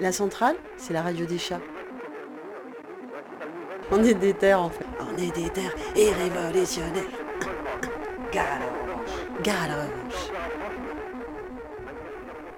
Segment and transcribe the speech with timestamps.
[0.00, 1.60] La centrale, c'est la radio des chats.
[3.90, 4.86] On est des terres en fait.
[4.98, 7.02] On est des terres et révolutionnaires.
[8.32, 9.42] Gare à la revanche.
[9.42, 10.30] Gare à la revanche.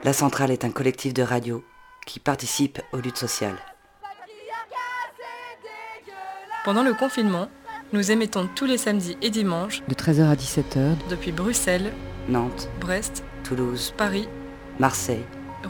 [0.04, 1.64] La centrale est un collectif de radio
[2.06, 3.59] qui participe aux luttes sociales.
[6.64, 7.48] Pendant le confinement,
[7.93, 11.93] nous émettons tous les samedis et dimanches De 13h à 17h, depuis Bruxelles,
[12.29, 14.29] Nantes, Brest, Toulouse, Paris,
[14.79, 15.24] Marseille.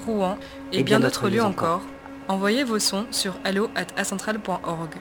[0.06, 0.38] Rouen
[0.72, 1.82] et, bien, d'autres lieux encore.
[2.28, 4.94] Envoyez vos sons sur allo@acentral.org.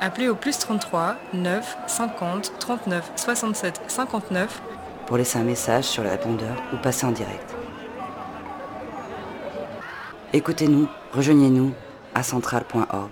[0.00, 4.62] Appelez au plus 33 9 50 39 67 59
[5.06, 7.54] pour laisser un message sur le répondeur ou passer en direct.
[10.32, 11.72] Écoutez-nous, rejoignez-nous
[12.14, 13.10] à central.org.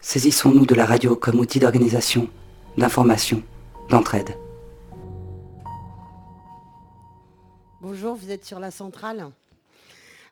[0.00, 2.28] Saisissons-nous de la radio comme outil d'organisation,
[2.78, 3.42] d'information,
[3.90, 4.36] d'entraide.
[7.82, 9.30] Bonjour, vous êtes sur la centrale.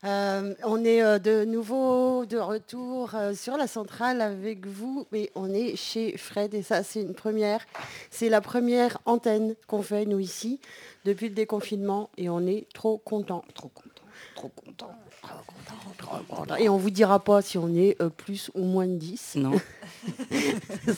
[0.05, 5.31] Euh, on est euh, de nouveau de retour euh, sur la centrale avec vous, mais
[5.35, 7.67] on est chez Fred et ça c'est une première.
[8.11, 10.61] C'est la première antenne qu'on fait nous ici
[11.07, 14.03] depuis le déconfinement et on est trop content, trop content,
[14.35, 16.57] trop content, trop content, trop content.
[16.57, 19.37] Et on vous dira pas si on est plus ou moins de 10.
[19.37, 19.53] Non,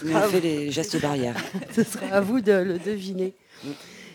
[0.03, 1.37] mais on fait les gestes barrières.
[1.73, 3.35] ce sera à vous de le deviner.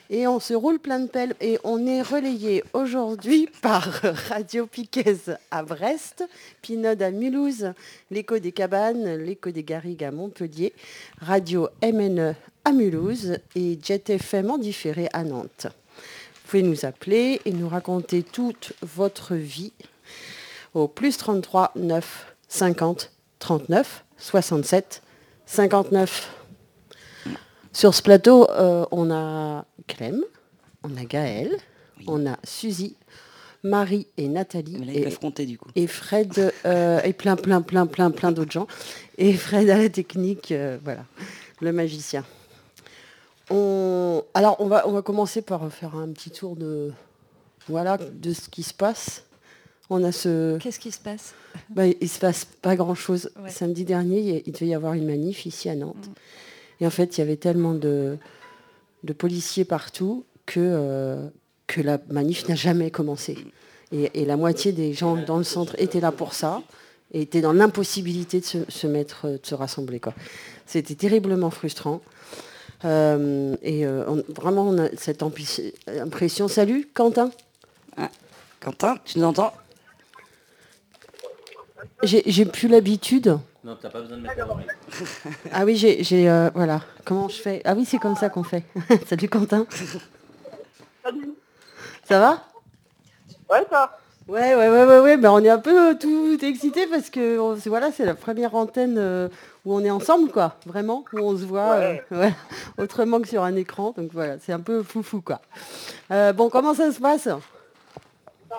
[0.09, 5.15] Et on se roule plein de pelles et on est relayé aujourd'hui par Radio Piquez
[5.49, 6.23] à Brest,
[6.61, 7.73] Pinode à Mulhouse,
[8.11, 10.73] l'écho des cabanes, l'écho des Garrigues à Montpellier,
[11.21, 15.67] Radio MNE à Mulhouse et Jet FM en différé à Nantes.
[15.67, 19.73] Vous pouvez nous appeler et nous raconter toute votre vie
[20.75, 25.01] au plus 33 9 50 39 67
[25.47, 26.31] 59.
[27.73, 29.54] Sur ce plateau, euh, on a
[29.95, 30.23] Clem,
[30.83, 31.49] on a Gaël,
[31.99, 32.05] Oui.
[32.07, 32.95] on a Suzy,
[33.63, 35.69] Marie et Nathalie Mais là, ils et, peuvent compter du coup.
[35.75, 38.67] et Fred euh, et plein, plein, plein, plein, plein d'autres gens.
[39.17, 41.06] Et Fred à la technique, euh, voilà,
[41.61, 42.23] le magicien.
[43.50, 46.91] On, alors, on va, on va commencer par faire un petit tour de,
[47.67, 49.23] voilà, de ce qui se passe.
[49.89, 51.35] On a ce, Qu'est-ce qui se passe?
[51.69, 53.29] Bah, il se passe pas grand-chose.
[53.39, 53.51] Ouais.
[53.51, 56.07] Samedi dernier, il y a- il devait y avoir une manif ici à Nantes.
[56.07, 56.13] Mm.
[56.83, 58.17] Et en fait, il y avait tellement de,
[59.05, 61.27] de policiers partout que, euh,
[61.67, 63.38] que la manif n'a jamais commencé.
[63.91, 66.61] Et, et la moitié des gens dans le centre étaient là pour ça
[67.13, 69.99] et étaient dans l'impossibilité de se, se mettre, de se rassembler.
[69.99, 70.13] quoi.
[70.65, 72.01] C'était terriblement frustrant.
[72.83, 76.47] Euh, et euh, on- vraiment, on a cette impression.
[76.47, 77.31] Salut, Quentin.
[78.59, 79.53] Quentin, tu nous entends?
[82.03, 83.38] J'ai plus l'habitude.
[83.65, 84.67] Non, t'as pas besoin de mettre la oreille.
[85.51, 86.81] Ah oui, j'ai, j'ai, euh, voilà.
[87.03, 87.63] Comment je fais?
[87.65, 88.63] Ah oui, c'est comme ça qu'on fait.
[89.07, 89.65] Salut Quentin.
[91.03, 91.33] Salut.
[92.03, 92.43] Ça va?
[93.49, 93.97] Ouais, ça.
[94.27, 95.17] Ouais, ouais, ouais, ouais, ouais.
[95.17, 98.13] Ben, on est un peu euh, tout excité parce que on- c'est, voilà, c'est la
[98.13, 99.29] première antenne euh,
[99.65, 100.55] où on est ensemble, quoi.
[100.67, 102.33] Vraiment, où on se voit euh, ouais,
[102.77, 103.95] autrement que sur un écran.
[103.97, 105.41] Donc voilà, c'est un peu foufou, quoi.
[106.11, 107.27] Euh, bon, comment ça se passe?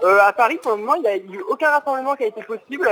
[0.03, 2.43] Euh, à Paris, pour le moment, il n'y a eu aucun rassemblement qui a été
[2.43, 2.89] possible.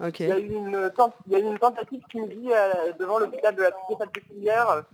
[0.00, 2.50] Il y a eu une, tent- il y a eu une tentative qui me dit
[2.52, 4.84] euh, devant l'hôpital de la Cité Salpêtrière,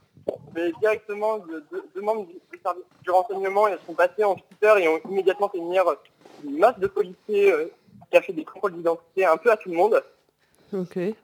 [0.54, 4.36] mais directement de- de- deux membres du, du service du renseignement ils sont passés en
[4.38, 5.84] scooter et ont immédiatement fait venir
[6.44, 7.70] une masse de policiers euh,
[8.10, 10.02] qui a fait des contrôles d'identité un peu à tout le monde.
[10.72, 10.96] Ok.
[10.96, 11.14] Et,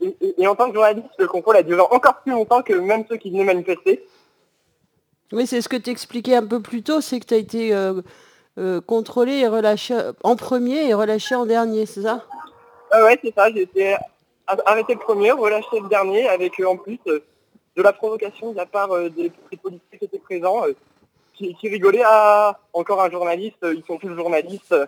[0.00, 3.04] et- et en tant que journaliste, le contrôle a duré encore plus longtemps que même
[3.08, 4.06] ceux qui venaient manifester.
[5.32, 7.74] Oui, c'est ce que tu expliquais un peu plus tôt, c'est que tu as été
[7.74, 8.02] euh,
[8.58, 12.24] euh, contrôlé et relâché en premier et relâché en dernier, c'est ça?
[12.96, 13.96] Ah ouais, c'est ça, j'ai été
[14.46, 17.18] arrêté le premier, relâché le dernier, avec euh, en plus euh,
[17.76, 20.62] de la provocation de la part euh, des, des policiers qui étaient présents,
[21.34, 24.86] qui, qui rigolaient à encore un journaliste, ils sont tous journalistes, euh,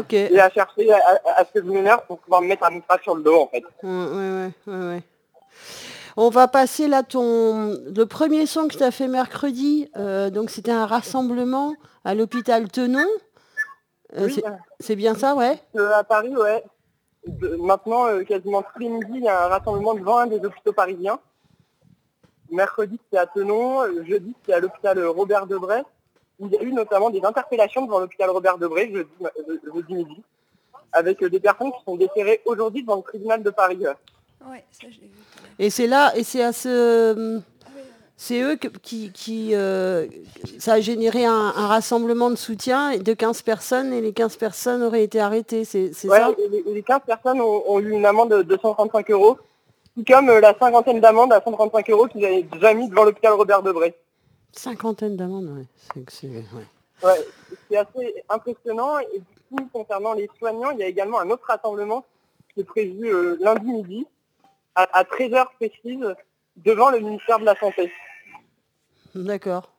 [0.00, 0.14] Ok.
[0.14, 2.70] et à chercher à, à- à ce que je m'énerve pour pouvoir me mettre un
[2.70, 3.62] moustache sur le dos en fait.
[3.82, 5.02] Ouais, ouais, ouais, ouais, ouais.
[6.16, 9.88] On va passer là ton le premier son que tu as fait mercredi.
[9.96, 11.74] euh, donc c'était un rassemblement
[12.04, 13.06] à l'hôpital Tenon.
[14.16, 14.44] Euh, Oui, c'est-
[14.80, 15.58] c'est bien ça, ouais?
[15.76, 16.62] euh, à Paris, ouais.
[17.26, 20.44] De- maintenant, euh, quasiment tous les midis, il y a un rassemblement devant un des
[20.44, 21.18] hôpitaux parisiens.
[22.50, 25.80] Mercredi, c'était à Tenon, jeudi, c'était à l'hôpital Robert Debré,
[26.38, 29.94] où il y a eu notamment des interpellations devant l'hôpital Robert Debré, jeudi, euh, jeudi
[29.94, 30.22] midi,
[30.92, 33.78] avec euh, des personnes qui sont déférées aujourd'hui devant le tribunal de Paris.
[34.46, 35.08] Ouais, ça je vu.
[35.58, 37.40] Et c'est là, et c'est à ce,
[38.16, 40.06] c'est eux qui, qui euh,
[40.58, 44.82] ça a généré un, un rassemblement de soutien de 15 personnes et les 15 personnes
[44.82, 46.32] auraient été arrêtées, c'est Ouais, ça?
[46.50, 49.36] les, et les 15 personnes ont, ont eu une amende de 235 euros,
[49.96, 53.32] tout comme euh, la cinquantaine d'amendes à 135 euros qu'ils avaient déjà mis devant l'hôpital
[53.32, 53.94] Robert Debré.
[54.52, 56.04] Cinquantaine d'amendes, ouais.
[56.08, 57.76] C'est ouais.
[57.76, 58.98] Assez impressionnant.
[59.00, 62.04] Et du coup, concernant les soignants, il y a également un autre rassemblement
[62.54, 64.06] qui est prévu euh, lundi midi
[64.76, 66.14] à, à 13h précise
[66.56, 67.92] devant le ministère de la Santé.
[69.14, 69.70] D'accord.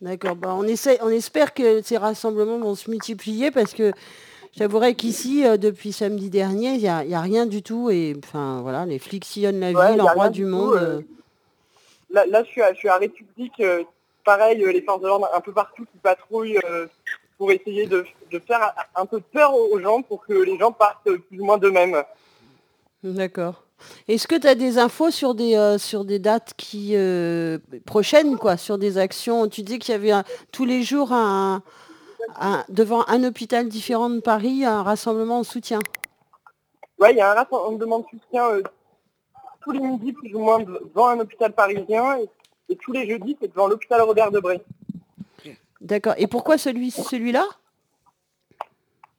[0.00, 0.36] D'accord.
[0.36, 3.92] Bah, on, essaie, on espère que ces rassemblements vont se multiplier parce que
[4.52, 7.90] j'avouerais qu'ici, euh, depuis samedi dernier, il n'y a, rien du tout.
[7.90, 10.74] Et enfin, voilà, les flics sillonnent la Ouais, ville en roi du monde.
[10.76, 11.02] euh, euh.
[12.10, 13.84] Là, là, je, suis à, je suis à République, euh,
[14.24, 16.60] pareil, les forces de l'ordre un peu partout qui patrouillent
[17.36, 21.10] pour essayer de, de faire un peu peur aux gens pour que les gens partent
[21.10, 22.02] plus ou moins d'eux-mêmes.
[23.02, 23.65] D'accord.
[24.08, 28.36] Est-ce que tu as des infos sur des, euh, sur des dates qui euh, prochaines,
[28.38, 29.48] quoi, sur des actions?
[29.48, 31.62] Tu dis qu'il y avait un- tous les jours un,
[32.40, 35.80] un- devant un hôpital différent de Paris un rassemblement en soutien.
[36.98, 38.62] Ouais, il y a un rassemblement de soutien euh,
[39.62, 42.28] tous les midis plus ou moins devant un hôpital parisien et,
[42.70, 44.62] et tous les jeudis c'est devant l'hôpital Robert Debré.
[45.80, 46.14] D'accord.
[46.16, 47.44] Et pourquoi celui, celui-là?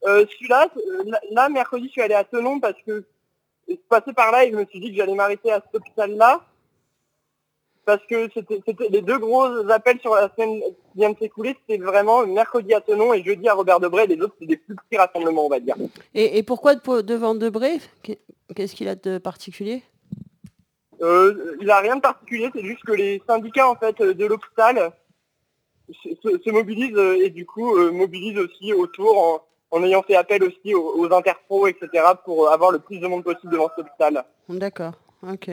[0.04, 0.70] Celui-là,
[1.32, 3.04] là, mercredi, je suis allé à Tenon parce que
[3.68, 6.46] je passais par là et je me suis dit que j'allais m'arrêter à cet hôpital-là.
[7.86, 11.56] Parce que c'était c'était les deux gros appels sur la semaine qui vient de s'écouler,
[11.62, 14.08] c'était vraiment mercredi à Tenon et jeudi à Robert Debré.
[14.08, 15.76] Les autres, c'est des plus petits rassemblements, on va dire.
[16.14, 18.20] et, et pourquoi de- devant Debré Qu'est-
[18.56, 19.84] Qu'est-ce qu'il a de particulier?
[21.02, 24.92] Euh, il n'a rien de particulier, c'est juste que les syndicats en fait de l'hôpital
[26.04, 29.42] se, se- se mobilisent euh, et du coup euh, mobilisent aussi autour en,
[29.72, 32.04] en ayant fait appel aussi aux, aux interpros, etc.
[32.24, 34.24] pour avoir le plus de monde possible devant cet hôpital.
[34.50, 34.94] D'accord.
[35.28, 35.50] Ok.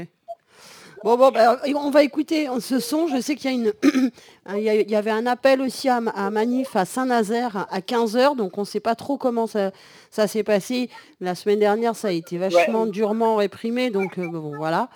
[1.05, 3.08] Bon, bon, bah, on va écouter ce son.
[3.08, 3.72] Je sais qu'il y a une,
[4.56, 8.62] il y, avait un appel aussi à, à Manif à Saint-Nazaire à 15h, donc on
[8.62, 9.70] ne sait pas trop comment ça,
[10.11, 10.88] ça s'est passé.
[11.20, 14.88] La semaine dernière, ça a été vachement durement réprimé, donc euh, bon, voilà.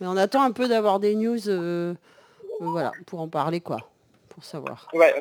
[0.00, 1.94] Mais on attend un peu d'avoir des news, euh, euh,
[2.58, 3.88] voilà, pour en parler, quoi,
[4.30, 5.14] pour savoir, Ouais.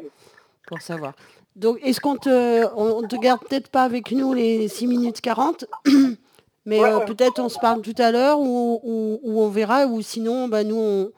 [0.66, 1.14] pour savoir.
[1.56, 5.66] Donc, est-ce qu'on te, on, te garde peut-être pas avec nous les 6 minutes 40
[6.66, 7.06] mais Ouais, euh, ouais.
[7.06, 10.64] peut-être on se parle tout à l'heure ou, ou- ou on verra, ou sinon bah,
[10.64, 11.12] nous on,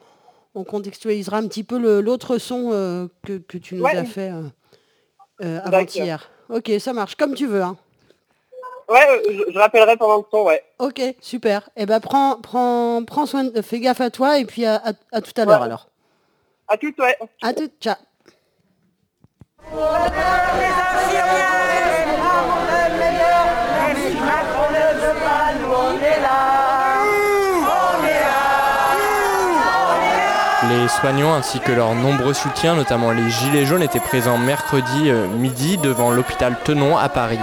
[0.56, 3.96] on contextualisera un petit peu le- l'autre son euh, que, que tu nous Ouais.
[3.96, 4.32] as fait
[5.44, 6.30] euh, avant-hier.
[6.50, 7.62] Ok, ça marche, comme tu veux.
[7.62, 7.78] hein.
[8.90, 10.62] Ouais, je, je rappellerai pendant le son, ouais.
[10.80, 11.70] Ok, super.
[11.78, 14.94] Eh ben prends, prends, prends soin, de, fais gaffe à toi et puis à, à-
[15.12, 15.88] à tout à l'heure alors.
[16.68, 17.16] À toutes, ouais.
[17.42, 17.96] À tout, ciao.
[30.70, 35.28] Les soignants ainsi que leurs nombreux soutiens, notamment les Gilets jaunes, étaient présents mercredi euh,
[35.28, 37.40] midi devant l'hôpital Tenon à Paris,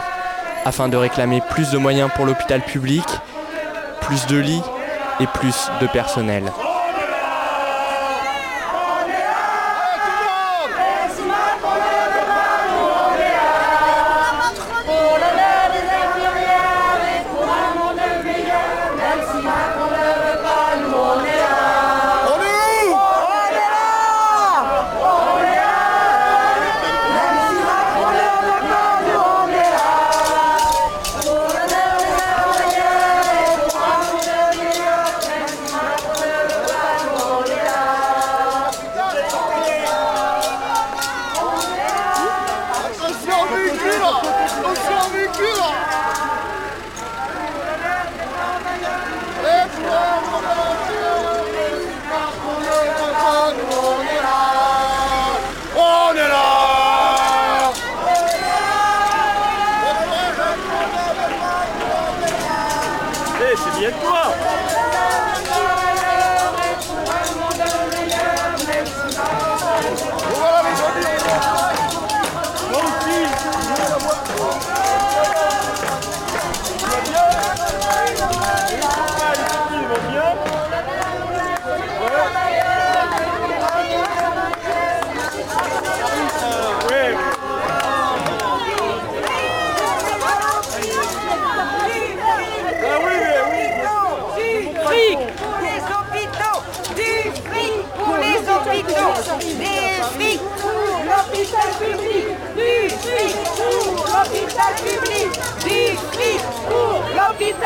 [0.64, 3.04] afin de réclamer plus de moyens pour l'hôpital public,
[4.00, 4.62] plus de lits
[5.20, 6.44] et plus de personnel.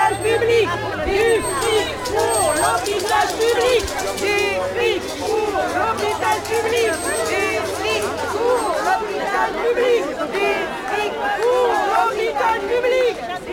[0.05, 0.69] L'hôpital public.
[1.07, 3.85] Du fric pour l'hôpital public.
[4.21, 4.37] Du
[4.75, 6.91] fric pour l'hôpital public.
[7.29, 7.43] Du
[7.75, 10.05] fric pour l'hôpital public.
[10.33, 10.51] Du
[10.89, 13.44] fric pour l'hôpital public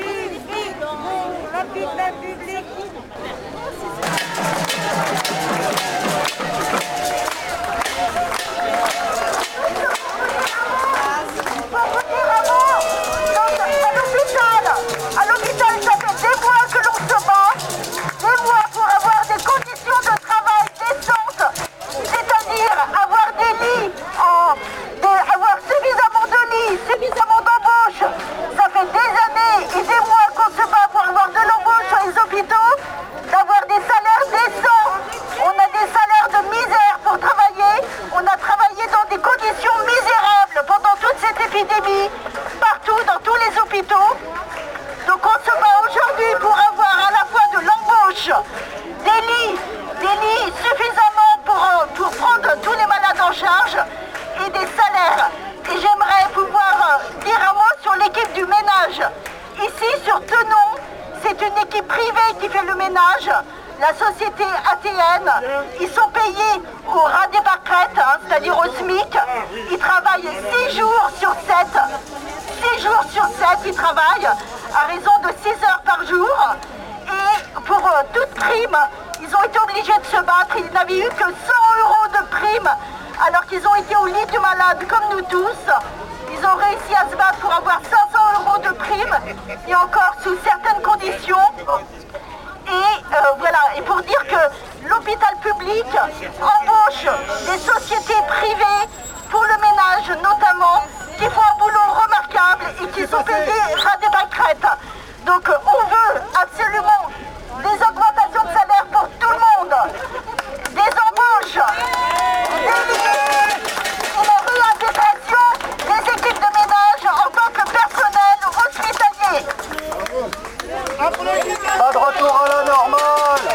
[121.01, 123.48] Pas de retour à la normale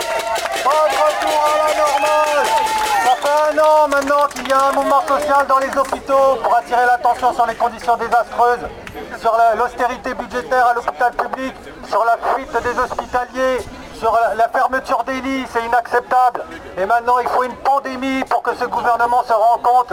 [0.64, 2.46] Pas de retour à la normale
[3.04, 6.56] Ça fait un an maintenant qu'il y a un mouvement social dans les hôpitaux pour
[6.56, 8.66] attirer l'attention sur les conditions désastreuses,
[9.20, 11.54] sur la- l'austérité budgétaire à l'hôpital public,
[11.88, 13.58] sur la fuite des hospitaliers,
[13.94, 16.42] sur la, fermeture des lits, c'est inacceptable.
[16.76, 19.92] Et maintenant il faut une pandémie pour que ce gouvernement se rende compte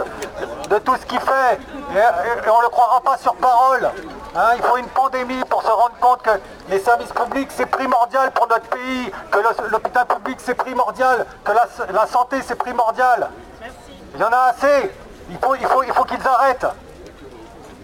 [0.69, 1.59] de tout ce qu'il fait.
[1.95, 3.91] Et on ne le croira pas sur parole.
[4.35, 6.31] Hein, il faut une pandémie pour se rendre compte que
[6.67, 11.67] les services publics c'est primordial pour notre pays, que l'hôpital public c'est primordial, que la,
[11.93, 13.29] la santé c'est primordial.
[14.15, 14.91] Il y en a assez.
[15.29, 16.65] Il faut, il faut, il faut qu'ils arrêtent.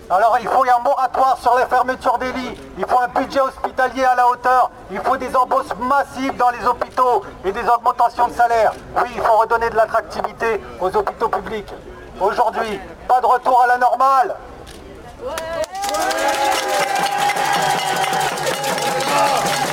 [0.09, 4.03] Alors il faut un moratoire sur la fermeture des lits, il faut un budget hospitalier
[4.05, 8.33] à la hauteur, il faut des embauches massives dans les hôpitaux et des augmentations de
[8.33, 8.73] salaire.
[8.95, 11.71] Oui, il faut redonner de l'attractivité aux hôpitaux publics.
[12.19, 14.35] Aujourd'hui, pas de retour à la normale.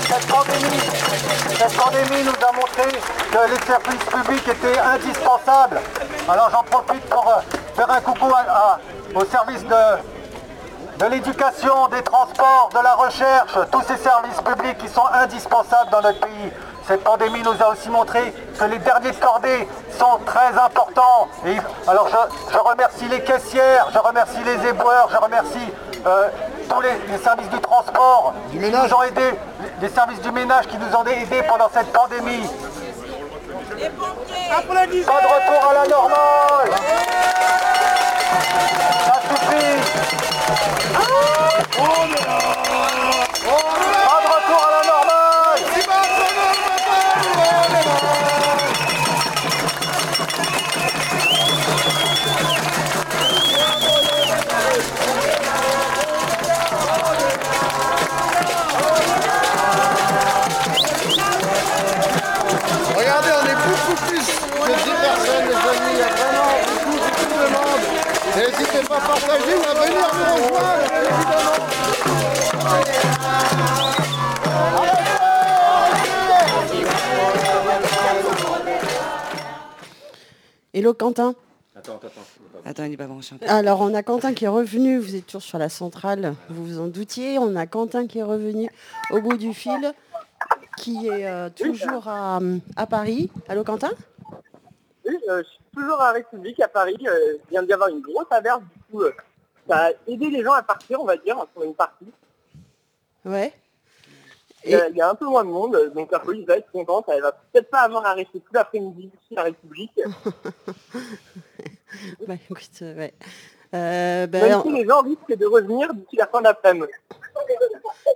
[0.09, 0.81] Cette pandémie,
[1.59, 2.89] cette pandémie nous a montré
[3.31, 5.81] que les services publics étaient indispensables.
[6.29, 7.41] Alors j'en profite pour euh,
[7.75, 8.27] faire un coucou
[9.15, 14.89] aux services de, de l'éducation, des transports, de la recherche, tous ces services publics qui
[14.89, 16.51] sont indispensables dans notre pays.
[16.87, 19.67] Cette pandémie nous a aussi montré que les derniers de cordée
[19.99, 21.27] sont très importants.
[21.45, 21.57] Et
[21.89, 25.73] alors je, je remercie les caissières, je remercie les éboueurs, je remercie
[26.07, 26.29] euh,
[26.69, 29.35] tous les, les services du transport qui nous ont aidés,
[29.81, 32.49] les services du ménage qui nous ont aidés pendant cette pandémie.
[34.49, 36.71] Pas de retour à la normale.
[39.05, 39.81] Ça suffit
[44.07, 45.16] Pas de retour à la normale
[47.69, 47.96] 看到
[80.87, 81.35] Hello Quentin.
[81.75, 81.99] Attends,
[82.65, 83.35] attends, il est pas branché.
[83.49, 86.79] Alors on a Quentin qui est revenu, vous êtes toujours sur la centrale, vous vous
[86.79, 87.41] en doutiez.
[87.41, 88.71] On a Quentin qui est revenu
[89.11, 89.93] au bout du fil,
[90.77, 92.39] qui est euh, toujours à,
[92.77, 93.33] à Paris.
[93.49, 93.91] Allô Quentin?
[95.05, 96.97] Oui, euh, je suis toujours à République à Paris.
[97.05, 99.11] euh, il vient d'y avoir une grosse averse, du coup, euh,
[99.69, 102.07] ça a aidé les gens à partir, on va dire, pour une partie.
[103.25, 103.53] Ouais.
[104.65, 106.45] Il y, a, il y a un peu moins de monde, euh, donc la police
[106.47, 107.05] va être contente.
[107.09, 109.93] Elle va peut-être pas avoir arrêté tout l'après-midi ici à République.
[112.27, 113.15] Bah, écoute, euh, ouais.
[113.75, 116.87] Euh, ben, Même si les gens risquent de revenir d'ici la fin d'après-midi.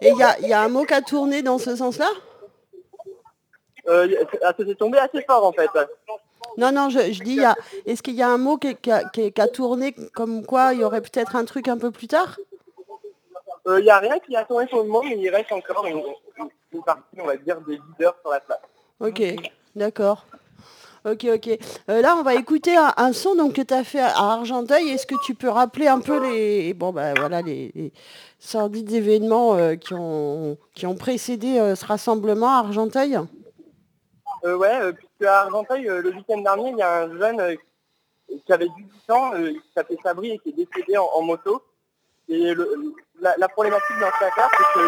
[0.00, 2.09] Et il y y a un mot qui a tourné dans ce sens-là?
[3.88, 4.09] Euh,
[4.42, 5.70] ça s'est tombé assez fort en fait.
[6.59, 7.56] Non, non, je, je dis, il y a-
[7.87, 10.75] est-ce qu'il y a un mot qui, qui a, qui- qui a tourné comme quoi
[10.75, 12.37] il y aurait peut-être un truc un peu plus tard?
[12.38, 12.50] Euh,
[13.78, 16.02] Il n'y a rien qui a tourné sur le monde, mais il reste encore une,
[16.82, 18.60] partie, on va dire, des leaders sur la place.
[19.00, 19.22] Ok,
[19.74, 20.26] d'accord.
[21.06, 21.58] Ok, ok.
[21.88, 24.90] Euh, là, on va écouter un, un son donc, que tu as fait à Argenteuil.
[24.90, 27.92] Est-ce que tu peux rappeler un peu les, bon, bah, voilà, les, les
[28.38, 33.18] sordides événements euh, qui, ont, qui ont précédé euh, ce rassemblement à Argenteuil?
[34.44, 37.40] Euh, ouais, euh, puisque à Argenteuil, euh, le week-end dernier, il y a un jeune
[37.40, 37.54] euh,
[38.28, 41.62] qui avait 18 ans, euh, qui s'appelait Sabri et qui est décédé en, en moto.
[42.30, 42.54] Et
[43.20, 44.87] la, problématique dans cette affaire, c'est que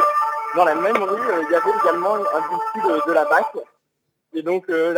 [0.57, 3.47] dans la même rue, euh, il y avait également un véhicule de la BAC.
[4.33, 4.95] Et donc, euh,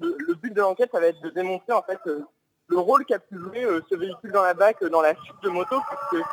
[0.00, 2.24] le, but de l'enquête, ça va être de démontrer en fait euh,
[2.68, 5.76] le rôle qu'a pu jouer ce véhicule dans la BAC dans la chute de moto,
[6.10, 6.24] puisque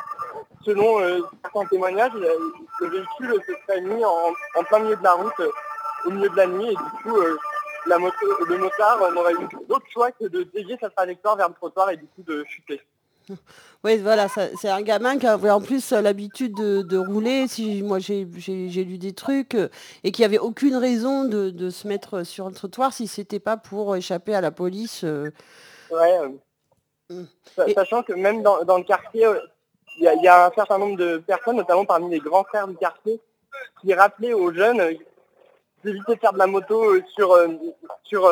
[0.64, 0.98] selon
[1.42, 5.52] certains témoignages, le véhicule se serait mis en, plein milieu de la route,
[6.06, 7.16] au milieu de la nuit, et du coup,
[7.86, 11.96] le motard n'aurait eu d'autre choix que de dévier sa trajectoire vers le trottoir et
[11.96, 12.82] du coup de chuter.
[13.84, 17.46] Oui, voilà, c'est un gamin qui avait en plus l'habitude de, de rouler.
[17.46, 19.68] Si moi j'ai lu des trucs euh,
[20.02, 23.56] et qui avait aucune raison de, de se mettre sur le trottoir si c'était pas
[23.56, 25.04] pour échapper à la police.
[25.04, 25.30] euh.
[25.90, 26.18] Ouais,
[27.10, 27.22] euh,
[27.54, 29.26] sa- sachant que même dans, dans le quartier,
[29.98, 32.76] il y, y a un certain nombre de personnes, notamment parmi les grands frères du
[32.76, 33.20] quartier,
[33.80, 34.96] qui rappelaient aux jeunes
[35.84, 37.38] d'éviter de faire de la moto sur,
[38.02, 38.26] sur,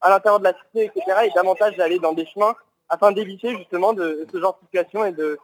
[0.00, 1.24] à l'intérieur de la cité, etc.
[1.26, 2.54] et davantage d'aller dans des chemins
[2.88, 5.38] afin d'éviter justement de, ce genre de situation et de,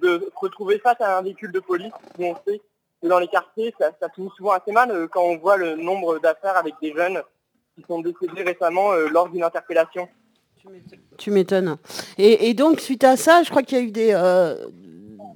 [0.00, 2.60] de se retrouver face à un véhicule de police où on sait
[3.02, 5.76] que dans les quartiers, ça, ça finit souvent assez mal euh, quand on voit le
[5.76, 7.22] nombre d'affaires avec des jeunes
[7.76, 10.08] qui sont décédés récemment euh, lors d'une interpellation.
[11.16, 11.76] Tu m'étonnes.
[12.18, 14.66] Et, et donc suite à ça, je crois qu'il y a eu des, euh,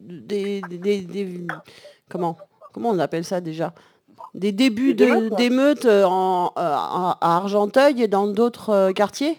[0.01, 1.47] des, des- des-
[2.11, 2.37] comment
[2.73, 3.73] comment on appelle ça déjà?
[4.35, 5.05] Des débuts de-
[5.37, 9.39] d'émeutes en- euh, à Argenteuil et dans d'autres quartiers?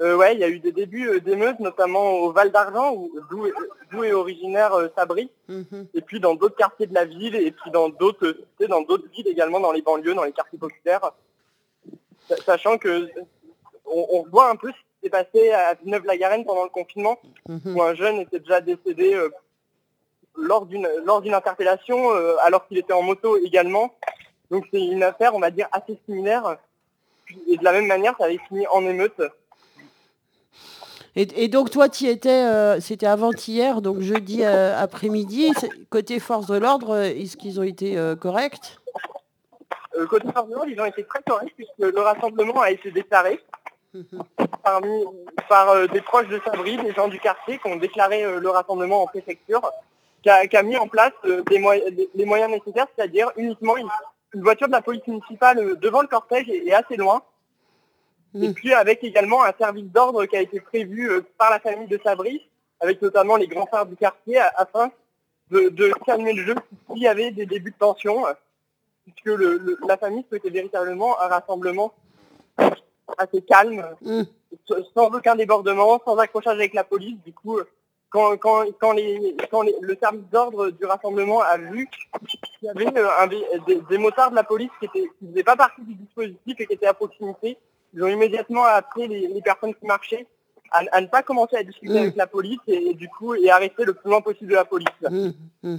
[0.00, 3.12] Euh, ouais, il y a eu des débuts euh, d'émeutes, notamment au Val d'Argent, où-
[3.30, 5.86] d'où est- originaire euh, Sabri, Mhm.
[5.92, 8.26] et puis dans d'autres quartiers de la ville, et puis dans d'autres
[8.60, 11.12] euh, dans d'autres villes également, dans les banlieues, dans les quartiers populaires.
[12.28, 13.10] Sa- Sachant que
[13.84, 17.76] on, on voit un peu ce qui s'est passé à Villeneuve-la-Garenne pendant le confinement, Mhm.
[17.76, 19.28] où un jeune était déjà décédé euh,
[20.36, 23.92] lors d'une lors d'une interpellation, euh, alors qu'il était en moto également.
[24.50, 26.56] Donc c'est une affaire, on va dire, assez similaire.
[27.48, 29.20] Et de la même manière, ça avait fini en émeute.
[31.16, 35.52] Et, et donc toi, tu étais, euh, c'était avant-hier, donc jeudi euh, après-midi.
[35.90, 38.78] Côté force de l'ordre, est-ce qu'ils ont été euh, corrects?
[40.08, 43.40] Côté Ferdinand, ils ont été très corrects puisque le rassemblement a été déclaré
[44.62, 45.04] parmi,
[45.48, 49.06] par des proches de Sabri, des gens du quartier qui ont déclaré le rassemblement en
[49.06, 49.60] préfecture,
[50.22, 51.58] qui a, qui a mis en place des
[52.14, 53.88] les moyens nécessaires, c'est-à-dire uniquement une,
[54.32, 57.20] une voiture de la police municipale devant le cortège et, et assez loin.
[58.34, 61.88] Et puis avec également un service d'ordre qui a été prévu euh, par la famille
[61.88, 62.48] de Sabri,
[62.80, 64.90] avec notamment les grands frères du quartier, afin
[65.50, 66.54] de, de calmer le jeu
[66.92, 68.32] s'il y avait des débuts de tension, euh,
[69.04, 71.92] puisque le- le- la famille souhaitait véritablement un rassemblement
[73.18, 74.22] assez calme, Mm.
[74.94, 77.16] sans aucun débordement, sans accrochage avec la police.
[77.24, 77.64] Du coup, euh,
[78.10, 82.68] quand, quand, quand, les, quand les- le service d'ordre du rassemblement a vu qu'il y
[82.68, 82.86] avait
[83.18, 86.66] un des, des motards de la police qui qui faisaient pas partie du dispositif et
[86.66, 87.56] qui étaient à proximité,
[87.94, 90.26] ils ont immédiatement appelé les, les personnes qui marchaient
[90.72, 91.96] à, à ne pas commencer à discuter Mm.
[91.96, 94.64] avec la police et, et du coup et arrêter le plus loin possible de la
[94.64, 94.88] police.
[95.08, 95.30] Mmh,
[95.64, 95.76] mmh.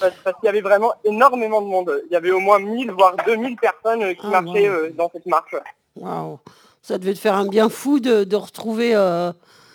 [0.00, 2.02] Parce, parce qu'il y avait vraiment énormément de monde.
[2.06, 4.74] Il y avait au moins 1000 voire 2000 personnes euh, qui Ah, marchaient wow.
[4.76, 5.54] euh, dans cette marche.
[5.96, 6.38] Waouh,
[6.82, 9.32] ça devait te faire un bien fou de, de retrouver euh,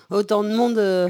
[0.10, 0.78] autant de monde.
[0.78, 1.10] euh,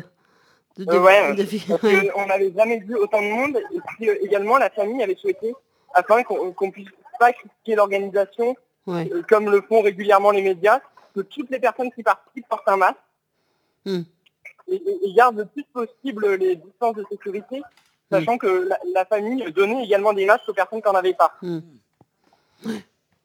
[0.78, 3.58] de, de- ouais, de- parce que on n'avait jamais vu autant de monde.
[3.74, 5.54] Et puis également, la famille avait souhaité,
[5.96, 8.56] afin qu'on qu'on puisse pas critiquer l'organisation,
[8.88, 9.10] Ouais.
[9.14, 10.80] euh, comme le font régulièrement les médias,
[11.14, 12.98] que toutes les personnes qui participent portent un masque
[13.86, 14.02] Hmm.
[14.68, 17.62] et, et- et gardent le plus possible les distances de sécurité,
[18.12, 21.34] sachant que la, la famille donnait également des masques aux personnes qui n'en avaient pas.
[21.42, 21.60] Hmm.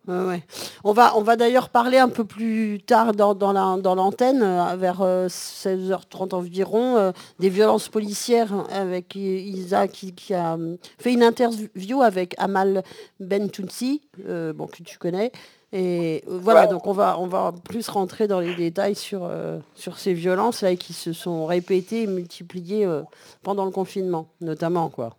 [0.09, 0.43] Ouais, ouais.
[0.83, 4.43] On va, on va d'ailleurs parler un peu plus tard dans, dans la- dans l'antenne,
[4.43, 10.77] euh, vers euh, 16h30 environ, euh, des violences policières avec Isa qui, qui a euh,
[10.99, 12.83] fait une interview avec Amal
[13.21, 15.31] Bentounsi, euh, bon, que tu connais.
[15.73, 19.59] Et euh, voilà, donc on va, on va plus rentrer dans les détails sur, euh,
[19.77, 23.03] sur ces violences là, qui se sont répétées et multipliées euh,
[23.45, 24.89] pendant le confinement, notamment.
[24.91, 25.17] quoi.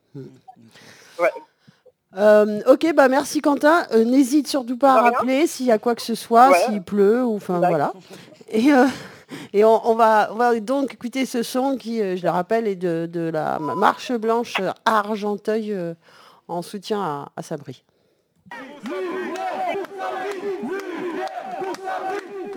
[1.19, 1.31] Ouais.
[2.17, 3.85] Euh, ok, bah merci Quentin.
[3.93, 5.11] Euh, N'hésite surtout pas à rien.
[5.11, 6.57] rappeler s'il y a quoi que ce soit, Ouais.
[6.67, 7.91] s'il pleut, ou enfin voilà.
[8.49, 8.85] Et, euh,
[9.51, 12.75] et on, on va, on va donc écouter ce son qui, je le rappelle, est
[12.75, 15.93] de, de la marche blanche à Argenteuil euh,
[16.47, 17.83] en soutien à, à Sabri.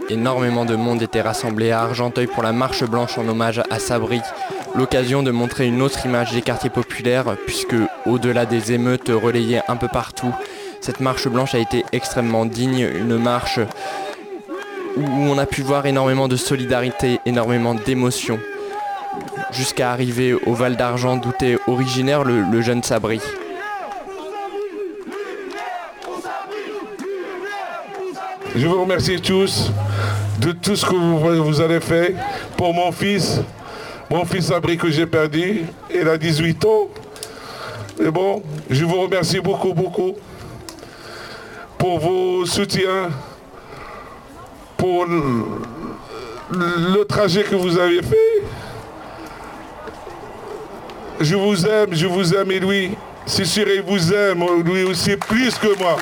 [0.08, 4.20] Énormément de monde était rassemblé à Argenteuil pour la marche blanche en hommage à Sabri.
[4.76, 9.76] L'occasion de montrer une autre image des quartiers populaires, puisque au-delà des émeutes relayées un
[9.76, 10.32] peu partout,
[10.82, 13.58] cette marche blanche a été extrêmement digne, une marche
[14.96, 18.38] où on a pu voir énormément de solidarité, énormément d'émotion,
[19.50, 23.20] jusqu'à arriver au Val d'Argent d'où est originaire le, le jeune Sabri.
[28.54, 29.70] Je vous remercie tous
[30.40, 32.14] de tout ce que vous, vous avez fait
[32.56, 33.40] pour mon fils.
[34.10, 35.64] Mon fils Abri que j'ai perdu.
[35.92, 36.88] Il a 18 ans.
[37.98, 40.14] Mais bon, je vous remercie beaucoup, beaucoup
[41.78, 43.10] pour vos soutiens,
[44.76, 48.42] pour le, trajet que vous avez fait.
[51.20, 52.90] Je vous aime, je vous aime, et Louis.
[53.24, 55.96] C'est sûr, il vous aime, lui aussi, plus que moi.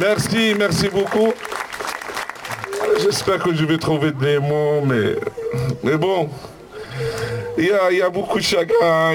[0.00, 1.32] Merci, merci beaucoup.
[3.00, 5.16] J'espère que je vais trouver des mots, mais,
[5.82, 6.28] mais bon,
[7.58, 9.12] il y a, y a beaucoup de chagrin.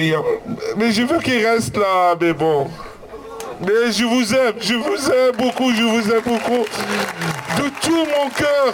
[0.78, 2.70] Mais je veux qu'il reste là, mais bon.
[3.62, 6.66] Mais je vous aime, je vous aime beaucoup, je vous aime beaucoup.
[7.58, 8.74] De tout mon cœur,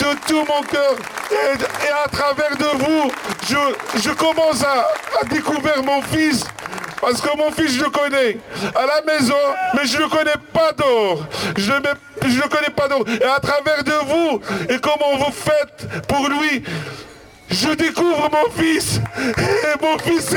[0.00, 0.94] de tout mon cœur.
[1.30, 3.10] Et, et à travers de vous,
[3.46, 4.86] je, je commence à,
[5.20, 6.44] à découvrir mon fils.
[7.00, 8.38] Parce que mon fils, je le connais
[8.74, 9.34] à la maison,
[9.74, 11.24] mais je ne le connais pas dehors.
[11.56, 13.04] Je ne le, connais pas dehors.
[13.08, 16.62] Et à travers de vous, et comment vous faites pour lui,
[17.50, 19.00] je découvre mon fils.
[19.16, 20.34] Et mon fils,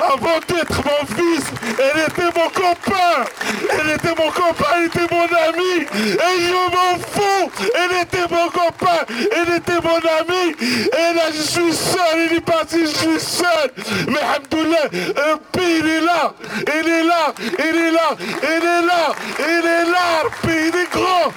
[0.00, 1.44] avant d'être mon fils,
[1.78, 3.24] elle était mon copain.
[3.70, 5.86] Elle était mon copain, elle était mon ami.
[5.94, 7.50] Et je m'en fous.
[7.84, 10.54] Elle était mon copain, elle était mon ami.
[10.60, 13.70] Et là, je suis seul, il est parti, je suis seul.
[14.08, 16.34] Mais Alhamdoulilah, le pays, il est là.
[16.66, 20.04] Il est là, il est là, il est là, il est là.
[20.44, 21.32] Il est grand.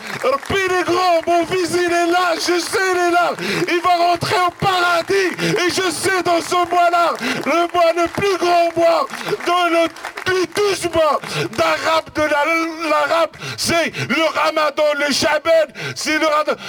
[0.49, 1.21] Il est grand.
[1.27, 2.33] Mon fils, il est là.
[2.36, 3.31] Je sais, il est là.
[3.69, 5.29] Il va rentrer au paradis.
[5.65, 7.13] Et je sais, dans ce mois-là,
[7.45, 9.07] le mois le plus grand mois,
[9.45, 9.88] dans le
[10.25, 11.19] plus douze mois
[11.57, 16.25] d'arabe, de la- l'arabe, c'est le ramadan, le shabbat, c'est le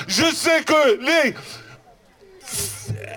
[0.07, 1.35] Je sais que les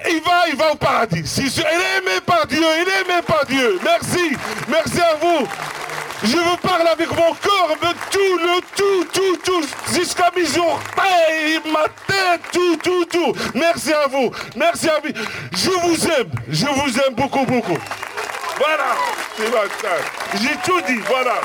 [0.10, 1.24] il va, il va au paradis.
[1.38, 3.80] Il est aimé par Dieu, il est aimé par Dieu.
[3.84, 4.36] Merci,
[4.68, 5.48] merci à vous.
[6.24, 11.60] Je vous parle avec mon corps, mais tout, le tout, tout, tout, jusqu'à mes oreilles,
[11.72, 13.34] ma tête, tout, tout, tout.
[13.56, 15.12] Merci à vous, merci à vous.
[15.52, 17.78] Je vous aime, je vous aime beaucoup, beaucoup.
[18.58, 18.96] Voilà.
[20.36, 21.42] J'ai tout dit, voilà.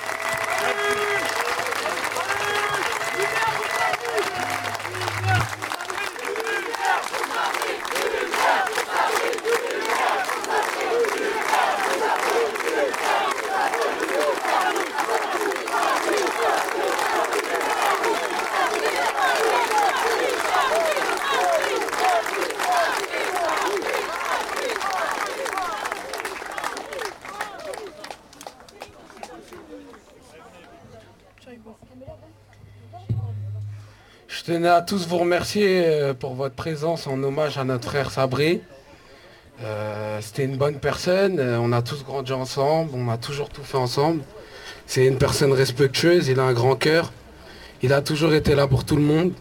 [34.47, 38.61] Tenais à tous vous remercier euh, pour votre présence en hommage à notre frère Sabri.
[39.61, 43.65] Euh, C'était une bonne personne, euh, on a tous grandi ensemble, on a toujours tout
[43.65, 44.21] fait ensemble.
[44.87, 47.13] C'est une personne respectueuse, il a un grand cœur,
[47.83, 49.33] il a toujours été là pour tout le monde.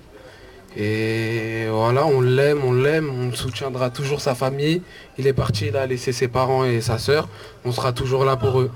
[0.75, 4.81] Et voilà, on l'aime, on l'aime, on soutiendra toujours sa famille.
[5.19, 7.29] Il est parti, il a laissé ses parents et sa sœur.
[7.63, 8.71] On sera toujours là pour eux.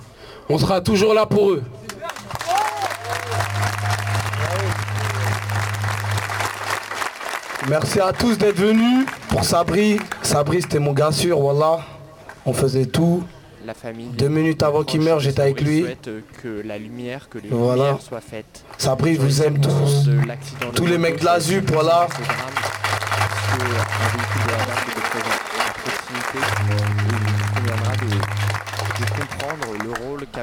[0.47, 1.63] On sera toujours là pour eux.
[7.69, 9.05] Merci à tous d'être venus.
[9.29, 11.79] Pour Sabri, Sabri c'était mon gars sûr, voilà.
[12.45, 13.23] On faisait tout.
[13.65, 14.07] La famille.
[14.17, 15.81] Deux minutes avant qu'il meure, j'étais avec lui.
[15.81, 16.09] souhaite
[16.41, 17.99] que la lumière, que les Voilà.
[18.01, 18.63] soient faites.
[18.77, 20.05] Sabri, je vous aime tous.
[20.05, 20.17] De
[20.73, 22.07] Tous les mecs de la c'est ZUP, voilà.
[22.09, 22.49] ce drame,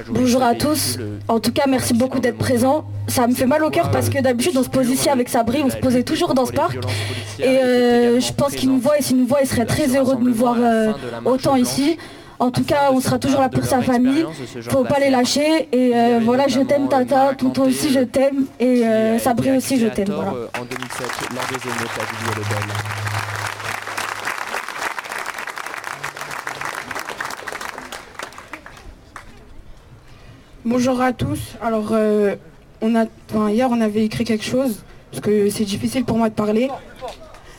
[0.08, 0.96] Bonjour à tous.
[0.98, 2.84] euh, En tout cas, merci beaucoup d'être présents.
[3.08, 5.62] Ça me fait mal au cœur parce que d'habitude, on se pose ici avec Sabri,
[5.64, 6.76] on se posait toujours dans ce parc.
[7.38, 10.16] Et euh, je pense qu'il nous voit et s'il nous voit, il serait très heureux
[10.16, 10.92] de nous voir euh,
[11.24, 11.96] autant ici.
[12.38, 14.24] En tout cas, on sera toujours là pour sa famille.
[14.68, 15.68] Faut pas les lâcher.
[15.72, 18.46] Et euh, voilà, je t'aime Tata, tonton aussi je t'aime.
[18.60, 18.82] Et
[19.18, 20.10] Sabri aussi je t'aime.
[20.12, 20.32] Voilà.
[20.32, 22.74] euh, en 2007 lors des émeutes à Villiers-le-Bel.
[30.68, 31.54] Bonjour à tous.
[31.62, 32.34] Alors, euh,
[32.82, 36.68] hier, on avait écrit quelque chose, parce que c'est difficile pour moi de parler.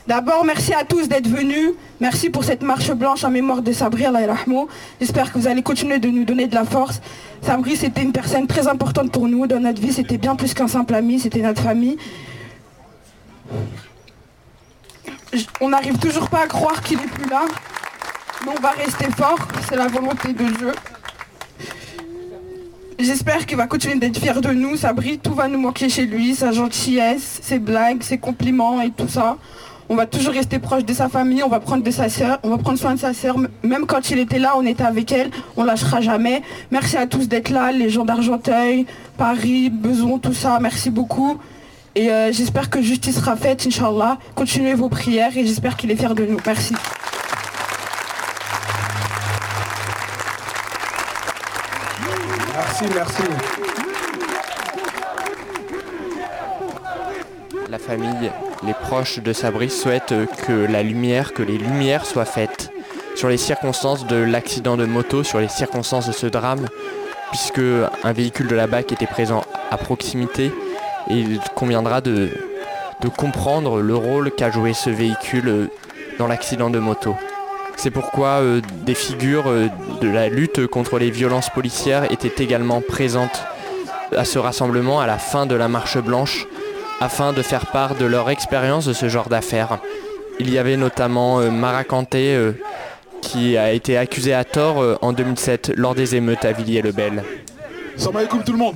[0.07, 1.71] D'abord, merci à tous d'être venus.
[2.01, 4.67] Merci pour cette marche blanche en mémoire de Sabri yarhamou.
[4.99, 6.99] J'espère que vous allez continuer de nous donner de la force.
[7.41, 9.93] Sabri, c'était une personne très importante pour nous dans notre vie.
[9.93, 11.95] C'était bien plus qu'un simple ami, c'était notre famille.
[15.61, 17.45] On n'arrive toujours pas à croire qu'il est plus là.
[18.43, 19.39] Mais on va rester fort.
[19.69, 20.73] C'est la volonté de Dieu.
[22.99, 24.75] J'espère qu'il va continuer d'être fier de nous.
[24.75, 29.07] Sabri, tout va nous manquer chez lui, sa gentillesse, ses blagues, ses compliments et tout
[29.07, 29.37] ça.
[29.87, 32.07] On va toujours rester proche de sa famille, on va prendre de sa
[32.41, 33.37] on va prendre soin de sa sœur.
[33.61, 36.41] Même quand il était là, on était avec elle, on lâchera jamais.
[36.71, 40.57] Merci à tous d'être là, les gens d'Argenteuil, Paris, Beson, tout ça.
[40.59, 41.37] Merci beaucoup.
[41.93, 44.17] Et euh, j'espère que justice sera faite, Inch'Allah.
[44.33, 46.37] Continuez vos prières et j'espère qu'il est fier de nous.
[46.45, 46.73] Merci.
[52.67, 53.23] Merci, merci.
[57.69, 58.31] La famille,
[58.63, 60.13] les proches de Sabri souhaitent
[60.45, 62.69] que la lumière, que les lumières soient faites
[63.15, 66.67] sur les circonstances de l'accident de moto, sur les circonstances de ce drame,
[67.31, 67.61] puisque
[68.03, 70.51] un véhicule de la BAC était présent à proximité
[71.09, 72.29] et il conviendra de
[73.15, 75.69] comprendre le rôle qu'a joué ce véhicule
[76.19, 77.15] dans l'accident de moto.
[77.77, 79.67] C'est pourquoi euh, des figures euh,
[80.01, 83.43] de la lutte contre les violences policières étaient également présentes
[84.15, 86.47] à ce rassemblement à la fin de la marche blanche
[86.99, 89.77] afin de faire part de leur expérience de ce genre d'affaires.
[90.39, 92.35] Il y avait notamment euh, Mara Kanté
[93.21, 97.23] qui a été accusé à tort en 2007 lors des émeutes à Villiers-le-Bel.
[97.95, 98.75] Salam alaikum tout le monde.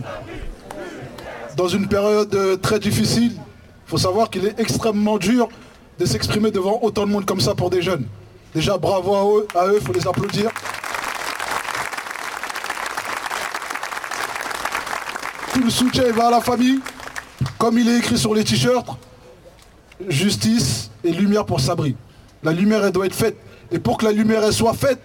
[1.57, 5.47] Dans une période très difficile, il faut savoir qu'il est extrêmement dur
[5.99, 8.05] de s'exprimer devant autant de monde comme ça pour des jeunes.
[8.53, 10.51] Déjà bravo à eux, à eux, faut les applaudir.
[15.53, 16.79] Tout le soutien va à la famille,
[17.57, 18.87] comme il est écrit sur les t-shirts,
[20.07, 21.95] justice et lumière pour Sabri.
[22.43, 23.37] La lumière, elle doit être faite.
[23.71, 24.99] Et pour que la lumière, elle soit faite,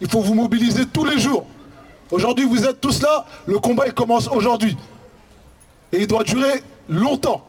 [0.00, 1.46] il faut vous mobiliser tous les jours.
[2.10, 4.76] Aujourd'hui, vous êtes tous là, le combat, il commence aujourd'hui.
[5.92, 7.46] Et il doit durer longtemps.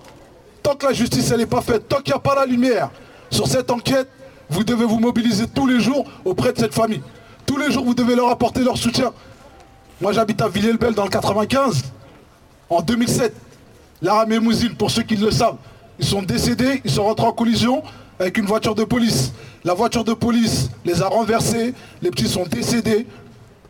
[0.62, 2.89] Tant que la justice, elle n'est pas faite, tant qu'il n'y a pas la lumière
[3.29, 4.08] sur cette enquête,
[4.54, 7.02] vous devez vous mobiliser tous les jours auprès de cette famille.
[7.46, 9.12] Tous les jours, vous devez leur apporter leur soutien.
[10.00, 11.84] Moi, j'habite à Villiers-le-Bel dans le 95.
[12.70, 13.36] En 2007,
[14.02, 15.58] Lara Mousine, pour ceux qui le savent,
[16.00, 17.84] ils sont décédés, ils sont rentrés en collision
[18.20, 19.34] avec une voiture de police.
[19.63, 23.08] La voiture de police les a renversés, les petits sont décédés,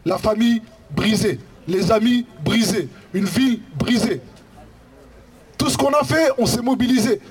[0.06, 4.22] la famille brisée, les amis brisés, une ville brisée.
[5.58, 7.22] Tout ce qu'on a fait, on s'est mobilisé.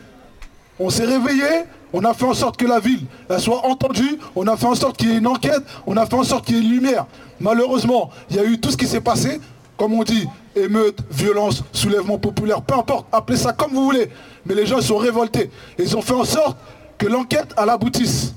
[0.79, 3.07] On s'est réveillé, on a fait en sorte que la ville
[3.39, 6.15] soit entendue, on a fait en sorte qu'il y ait une enquête, on a fait
[6.15, 7.07] en sorte qu'il y ait une lumière.
[7.41, 9.41] Malheureusement, il y a eu tout ce qui s'est passé,
[9.77, 14.11] comme on dit, émeute, violence, soulèvement populaire, peu importe, appelez ça comme vous voulez.
[14.47, 15.51] Mais les gens sont révoltés.
[15.79, 16.57] Ils ont fait en sorte
[16.99, 18.35] que l'enquête elle aboutisse.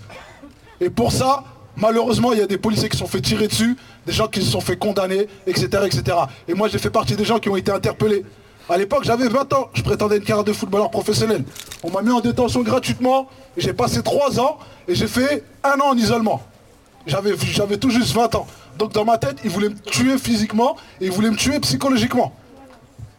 [0.82, 1.44] Et pour ça,
[1.76, 4.42] malheureusement, il y a des policiers qui se sont fait tirer dessus, des gens qui
[4.42, 5.68] se sont fait condamner, etc.
[5.86, 6.18] etc.
[6.48, 8.24] Et moi j'ai fait partie des gens qui ont été interpellés.
[8.68, 11.44] À l'époque, j'avais 20 ans, je prétendais une carrière de footballeur professionnel.
[11.84, 15.90] On m'a mis en détention gratuitement, j'ai passé 3 ans et j'ai fait un an
[15.92, 16.42] en isolement.
[17.06, 18.48] J'avais j'avais tout juste 20 ans.
[18.80, 22.34] Donc dans ma tête, ils voulaient me tuer physiquement et ils voulaient me tuer psychologiquement.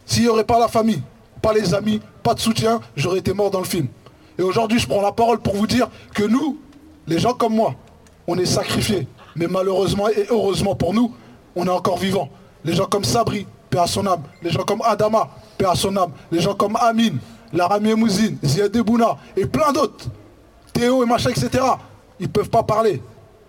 [0.05, 1.03] S'il n'y aurait pas la famille,
[1.41, 3.87] pas les amis, pas de soutien, j'aurais été mort dans le film.
[4.39, 6.59] Et aujourd'hui, je prends la parole pour vous dire que nous,
[7.07, 7.77] les gens comme moi,
[8.27, 9.07] on est sacrifiés.
[9.37, 11.15] Mais malheureusement et heureusement pour nous,
[11.55, 12.31] on est encore vivants.
[12.65, 13.47] Les gens comme Sabri,
[13.79, 14.23] à son âme.
[14.43, 16.11] Les gens comme Adama, paix à son âme.
[16.31, 17.17] Les gens comme Amin,
[17.53, 20.07] Laramie Mouzine, Ziad Debouna et plein d'autres.
[20.73, 21.65] Théo et machin, etc.
[22.21, 23.03] Ils ne peuvent pas parler.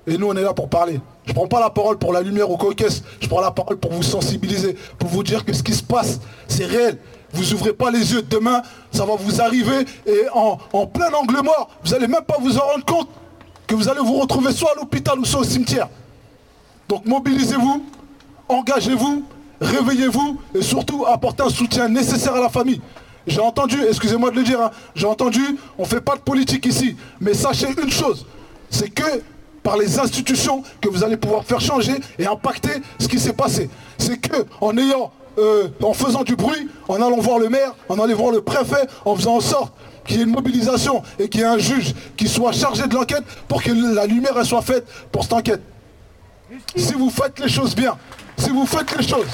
[0.06, 1.00] Et nous, on est là pour parler.
[1.26, 3.04] Je ne prends pas la parole pour la lumière au coquesse.
[3.20, 6.20] Je prends la parole pour vous sensibiliser, pour vous dire que ce qui se passe,
[6.48, 6.98] c'est réel.
[7.34, 8.22] Vous ouvrez pas les yeux.
[8.22, 8.62] Demain,
[8.92, 12.58] ça va vous arriver et en, en plein angle mort, vous n'allez même pas vous
[12.58, 13.10] en rendre compte
[13.68, 15.90] que vous allez vous retrouver soit à l'hôpital ou soit au cimetière.
[16.88, 17.84] Donc mobilisez-vous,
[18.48, 19.26] engagez-vous,
[19.62, 22.82] réveillez-vous et surtout apportez un soutien nécessaire à la famille.
[23.26, 25.42] J'ai entendu, excusez-moi de le dire, hein, j'ai entendu,
[25.78, 28.26] on ne fait pas de politique ici, mais sachez une chose,
[28.70, 29.22] c'est que
[29.64, 33.70] par les institutions que vous allez pouvoir faire changer et impacter ce qui s'est passé.
[33.98, 38.00] C'est que en ayant, euh, en faisant du bruit, en allant voir le maire, en
[38.00, 39.74] allant voir le préfet, en faisant en sorte
[40.06, 42.96] qu'il y ait une mobilisation et qu'il y ait un juge qui soit chargé de
[42.96, 45.62] l'enquête pour que la lumière soit faite pour cette enquête.
[46.78, 47.98] Si vous faites les choses bien,
[48.38, 49.28] si vous faites les choses.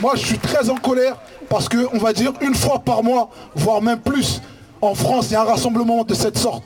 [0.00, 1.16] Moi, je suis très en colère
[1.48, 4.42] parce que, on va dire, une fois par mois, voire même plus,
[4.80, 6.62] en France, il y a un rassemblement de cette sorte.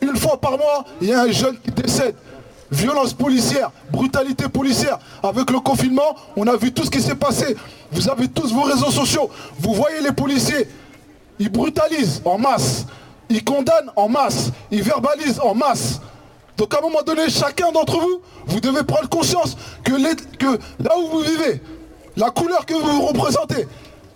[0.00, 2.14] Une fois par mois, il y a un jeune qui décède.
[2.70, 4.98] Violence policière, brutalité policière.
[5.22, 7.56] Avec le confinement, on a vu tout ce qui s'est passé.
[7.92, 9.30] Vous avez tous vos réseaux sociaux.
[9.58, 10.68] Vous voyez les policiers.
[11.38, 12.84] Ils brutalisent en masse.
[13.30, 14.50] Ils condamnent en masse.
[14.70, 16.00] Ils verbalisent en masse.
[16.56, 21.06] Donc à un moment donné, chacun d'entre vous, vous devez prendre conscience que, là où
[21.06, 21.62] vous vivez,
[22.16, 23.66] la couleur que vous représentez,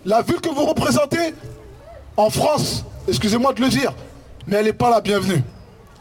[0.05, 1.33] la ville que vous représentez,
[2.17, 3.95] en France, excusez-moi de le dire,
[4.47, 5.43] mais elle n'est pas la bienvenue.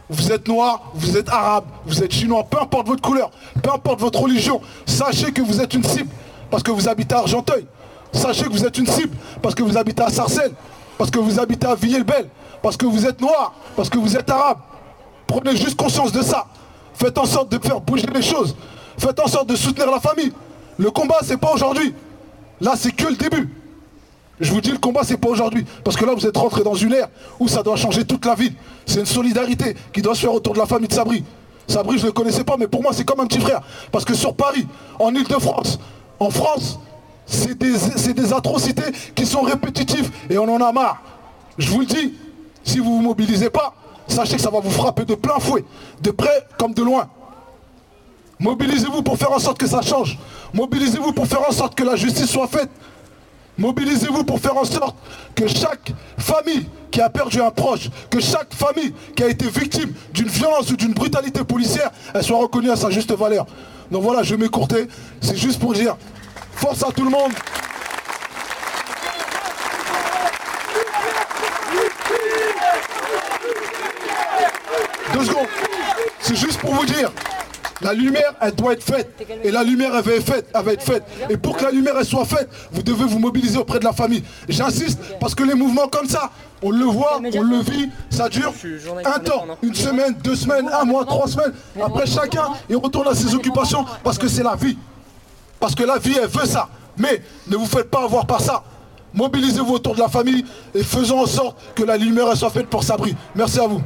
[0.10, 4.02] Vous êtes noir, vous êtes arabe, vous êtes chinois, peu importe votre couleur, peu importe
[4.02, 6.10] votre religion, sachez que vous êtes une cible
[6.52, 7.66] parce que vous habitez à Argenteuil.
[8.12, 10.52] Sachez que vous êtes une cible parce que vous habitez à Sarcelles,
[10.98, 12.28] parce que vous habitez à Villiers-le-Bel,
[12.64, 14.60] parce que vous êtes noir, parce que vous êtes arabe.
[15.28, 16.46] Prenez juste conscience de ça.
[16.96, 18.56] Faites en sorte de faire bouger les choses.
[18.98, 20.32] Faites en sorte de soutenir la famille.
[20.78, 21.94] Le combat, c'est pas aujourd'hui.
[22.62, 23.54] Là, c'est que le début.
[24.40, 25.66] Je vous dis, le combat, c'est pas aujourd'hui.
[25.84, 28.34] Parce que là, vous êtes rentré dans une ère où ça doit changer toute la
[28.34, 28.54] ville.
[28.86, 31.24] C'est une solidarité qui doit se faire autour de la famille de Sabri.
[31.68, 33.62] Sabri, je ne le connaissais pas, mais pour moi, c'est comme un petit frère.
[33.92, 34.66] Parce que sur Paris,
[35.00, 35.80] en Ile-de-France,
[36.18, 36.80] en France,
[37.26, 41.02] c'est des, c'est des atrocités qui sont répétitives et on en a marre.
[41.58, 42.14] Je vous le dis,
[42.64, 43.74] si vous ne vous mobilisez pas,
[44.08, 45.64] sachez que ça va vous frapper de plein fouet,
[46.02, 47.08] de près comme de loin.
[48.40, 50.18] Mobilisez-vous pour faire en sorte que ça change.
[50.54, 52.70] Mobilisez-vous pour faire en sorte que la justice soit faite.
[53.58, 54.96] Mobilisez-vous pour faire en sorte
[55.36, 59.94] que chaque famille qui a perdu un proche, que chaque famille qui a été victime
[60.12, 63.46] d'une violence ou d'une brutalité policière, elle soit reconnue à sa juste valeur.
[63.92, 64.88] Donc voilà, je vais m'écourter.
[65.22, 65.96] C'est juste pour dire
[66.52, 67.32] force à tout le monde.
[75.14, 75.48] Deux secondes.
[76.20, 77.12] C'est juste pour vous dire.
[77.82, 79.10] La lumière, elle doit être faite.
[79.44, 80.48] Et la lumière, elle va être faite.
[80.54, 81.04] Elle va être faite.
[81.30, 83.92] Et pour que la lumière, elle soit faite, vous devez vous mobiliser auprès de la
[83.92, 84.24] famille.
[84.48, 88.54] J'insiste, parce que les mouvements comme ça, on le voit, on le vit, ça dure
[89.04, 91.54] un temps, une semaine, deux semaines, un mois, trois semaines.
[91.82, 94.78] Après, chacun, il retourne à ses occupations parce que c'est la vie.
[95.60, 96.70] Parce que la vie, elle veut ça.
[96.98, 98.64] Mais ne vous faites pas avoir par ça.
[99.14, 102.84] Mobilisez-vous autour de la famille et faisons en sorte que la lumière soit faite pour
[102.84, 103.16] Sabri.
[103.36, 103.82] Merci à vous.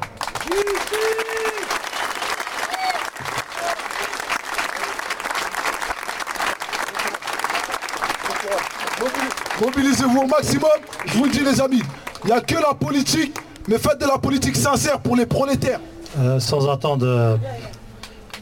[9.62, 10.70] Mobilisez-vous au maximum.
[11.06, 11.82] Je vous le dis les amis,
[12.24, 13.36] il n'y a que la politique,
[13.68, 15.80] mais faites de la politique sincère pour les prolétaires.
[16.20, 17.38] Euh, sans attendre, euh,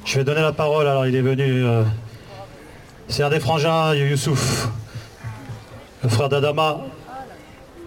[0.04, 0.88] je vais donner la parole.
[0.88, 1.84] Alors il est venu, euh,
[3.08, 4.67] c'est un des frangins, Youssouf,
[6.04, 6.80] le frère d'Adama,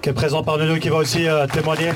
[0.03, 1.93] qui est présent parmi nous, qui va aussi témoigner.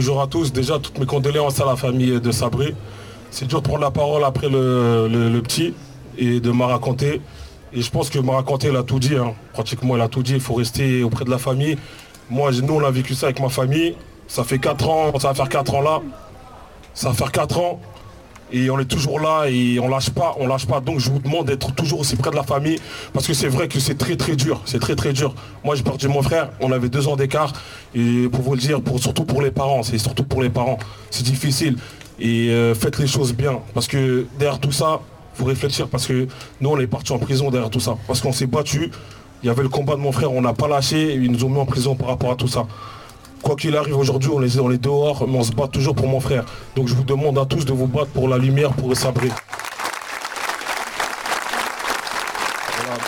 [0.00, 0.50] Bonjour à tous.
[0.50, 2.74] Déjà, toutes mes condoléances à la famille de Sabri.
[3.30, 5.74] C'est dur de prendre la parole après le, petit
[6.16, 7.20] et de me raconter.
[7.74, 9.16] Et je pense que me raconter, il a tout dit.
[9.16, 9.34] hein.
[9.52, 10.32] Pratiquement, il a tout dit.
[10.32, 11.76] Il faut rester auprès de la famille.
[12.30, 13.94] Moi, nous, on a vécu ça avec ma famille.
[14.26, 16.00] Ça fait 4 ans, ça va faire 4 ans là.
[16.94, 17.78] Ça va faire 4 ans.
[18.52, 20.80] Et on est toujours là et on lâche pas, on lâche pas.
[20.80, 22.78] Donc je vous demande d'être toujours aussi près de la famille
[23.12, 25.34] parce que c'est vrai que c'est très très dur, c'est très très dur.
[25.64, 27.52] Moi j'ai perdu mon frère, on avait deux ans d'écart
[27.94, 30.78] et pour vous le dire, pour, surtout pour les parents, c'est surtout pour les parents,
[31.10, 31.76] c'est difficile.
[32.18, 35.00] Et euh, faites les choses bien parce que derrière tout ça,
[35.34, 36.26] faut réfléchir parce que
[36.60, 38.90] nous on est partis en prison derrière tout ça parce qu'on s'est battu.
[39.42, 41.48] Il y avait le combat de mon frère, on n'a pas lâché, ils nous ont
[41.48, 42.66] mis en prison par rapport à tout ça
[43.42, 46.06] quoi qu'il arrive aujourd'hui, on est dans les dehors, mais on se bat toujours pour
[46.06, 46.44] mon frère.
[46.76, 49.30] Donc je vous demande à tous de vous battre pour la lumière, pour le sabrer.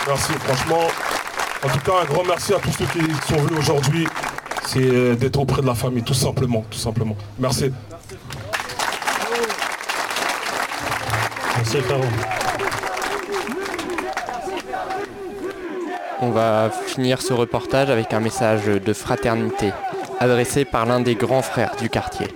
[0.07, 0.88] merci, franchement.
[1.64, 4.09] En tout cas, un grand merci à tous ceux qui sont venus aujourd'hui.
[4.66, 7.16] C'est euh, d'être auprès de la famille, tout simplement, tout simplement.
[7.38, 7.73] Merci.
[11.57, 12.03] Merci, frérot.
[16.21, 19.73] On va finir ce reportage avec un message de fraternité
[20.22, 22.28] adressé par l'un des grands frères du quartier.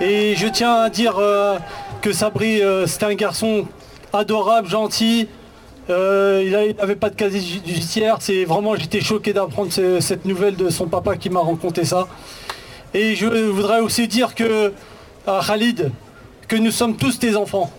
[0.00, 1.58] Et je tiens à dire euh,
[2.02, 3.66] que Sabri, euh, c'était un garçon
[4.12, 5.28] adorable, gentil.
[5.88, 8.16] Euh, il n'avait pas de casier judiciaire.
[8.20, 12.08] C'est vraiment, j'étais choqué d'apprendre cette nouvelle de son papa qui m'a raconté ça.
[12.92, 14.72] Et je voudrais aussi dire que
[15.26, 15.90] à Khalid,
[16.48, 17.70] que nous sommes tous tes enfants.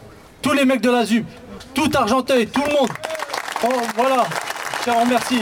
[0.42, 1.26] Tous les mecs de la ZUP,
[1.74, 2.90] tout Argenteuil, tout le monde.
[3.64, 4.26] Oh, voilà,
[4.80, 5.42] je te remercie.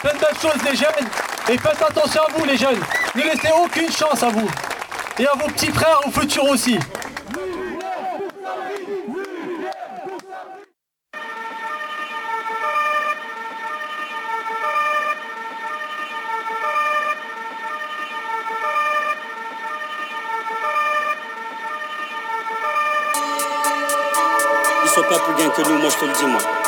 [0.00, 1.08] Faites Faites belles choses les jeunes
[1.48, 2.80] et faites attention à vous les jeunes.
[3.14, 4.48] Ne laissez aucune chance à vous.
[5.18, 6.78] Et à vos petits frères au futur aussi.
[24.82, 26.59] Ils sont pas plus bien que nous, moi je te le dis moi.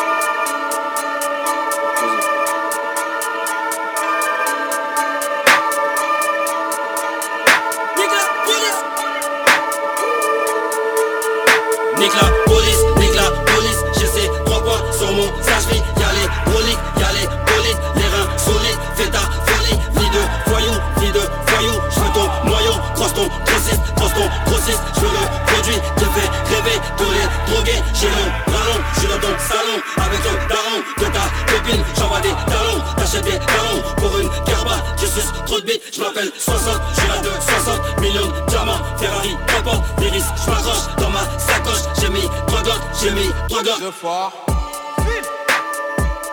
[43.48, 43.80] Trois gosses.
[43.80, 44.32] Deux fois.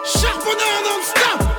[0.05, 1.58] Charbonneur Non-stop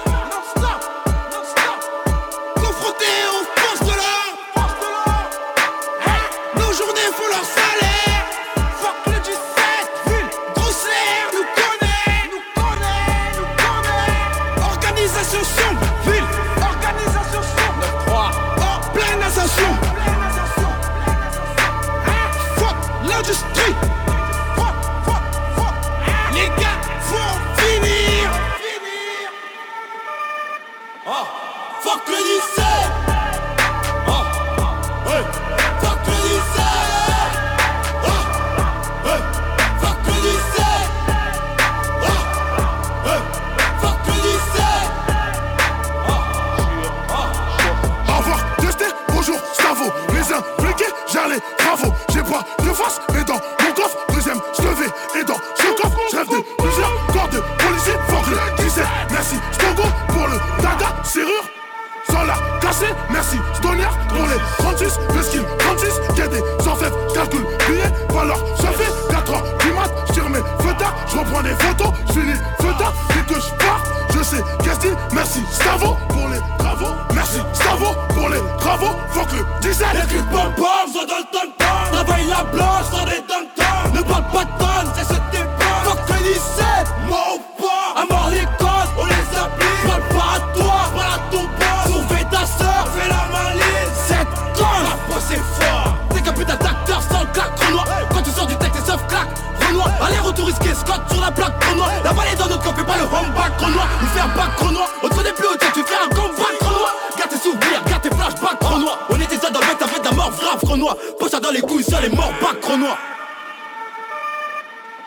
[112.71, 112.99] Renoir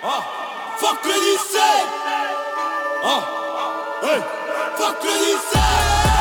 [0.03, 0.22] Ah,
[0.80, 1.61] fuck le 17
[3.05, 3.22] Ah,
[4.76, 6.12] fuck le 17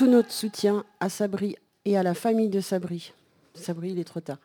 [0.00, 3.12] tout notre soutien à Sabri et à la famille de Sabri.
[3.52, 4.38] Sabri, il est trop tard.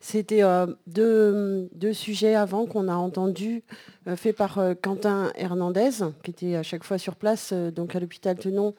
[0.00, 3.62] C'était euh, deux, deux sujets avant qu'on a entendus,
[4.08, 5.90] euh, faits par euh, Quentin Hernandez,
[6.24, 8.74] qui était à chaque fois sur place, euh, donc à l'hôpital Tenon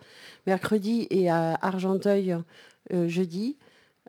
[0.47, 2.35] mercredi et à Argenteuil
[2.89, 3.57] jeudi.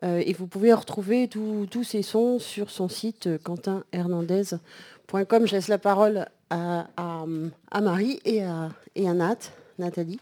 [0.01, 5.45] Et vous pouvez retrouver tous ces sons sur son site quentinhernandez.com.
[5.45, 9.37] Je laisse la parole à, à- Marie et à, et à Nat,
[9.77, 10.19] Nathalie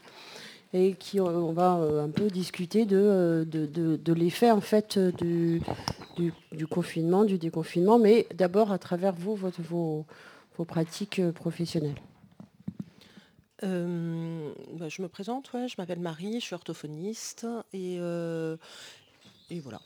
[0.72, 4.50] et qui euh, on va euh, un peu discuter de, euh, de, de- de l'effet
[4.50, 5.60] en fait du,
[6.16, 10.06] du, du confinement, du déconfinement, mais d'abord à travers vous, votre- vos,
[10.56, 12.00] vos pratiques professionnelles.
[13.64, 18.56] Euh, bah, je me présente, ouais, je m'appelle Marie, je suis orthophoniste et, euh,
[19.50, 19.80] et voilà.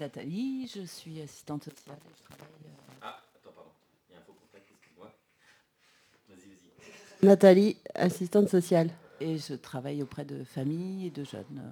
[0.00, 1.96] Nathalie, je suis assistante sociale.
[2.04, 3.70] et je travaille, euh, Ah, attends, pardon.
[4.10, 5.12] Il y a un faux contact, excuse-moi.
[6.28, 7.13] Vas-y, vas-y.
[7.24, 8.90] Nathalie, assistante sociale.
[9.20, 11.70] Et je travaille auprès de familles et de jeunes, euh,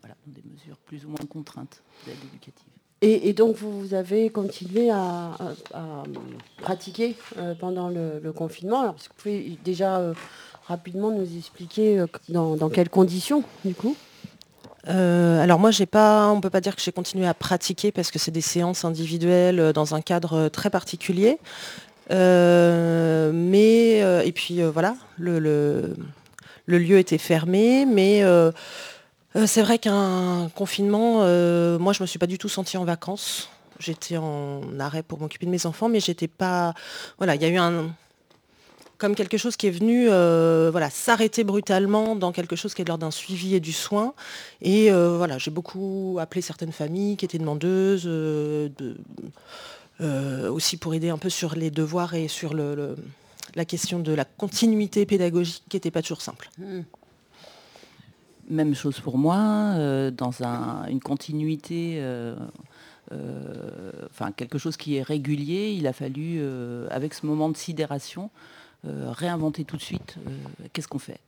[0.00, 2.66] voilà, dans des mesures plus ou moins contraintes d'aide éducative.
[3.02, 5.32] Et, et donc vous, vous avez continué à,
[5.74, 6.02] à- à
[6.62, 8.80] pratiquer euh, pendant le, le confinement.
[8.80, 10.14] Alors, est-ce que vous pouvez déjà euh,
[10.66, 13.94] rapidement nous expliquer euh, dans, dans quelles conditions, du coup?
[14.88, 18.10] Euh, alors moi, j'ai pas, on peut pas dire que j'ai continué à pratiquer parce
[18.12, 21.38] que c'est des séances individuelles dans un cadre très particulier.
[22.12, 22.75] Euh,
[24.26, 25.94] et puis euh, voilà, le,
[26.66, 28.50] lieu était fermé, mais euh,
[29.36, 31.18] euh, c'est vrai qu'un confinement,
[31.78, 33.48] moi je me suis pas du tout sentie en vacances.
[33.78, 36.74] J'étais en arrêt pour m'occuper de mes enfants, mais j'étais pas.
[37.18, 37.94] Voilà, il y a eu un
[38.98, 42.88] comme quelque chose qui est venu voilà, s'arrêter brutalement dans quelque chose qui est de
[42.88, 44.14] l'ordre d'un suivi et du soin.
[44.62, 48.96] Et voilà, j'ai beaucoup appelé certaines familles qui étaient demandeuses, de-
[50.48, 52.96] aussi pour aider un peu sur les devoirs et sur le-
[53.56, 56.48] la question de la continuité pédagogique qui n'était pas toujours simple.
[58.48, 62.36] Même chose pour moi, euh, dans un- une continuité, euh,
[63.10, 66.40] euh, enfin quelque chose qui est régulier, il a fallu,
[66.90, 68.30] avec ce moment de sidération,
[68.84, 70.16] réinventer tout de suite
[70.72, 71.18] qu'est-ce qu'on fait,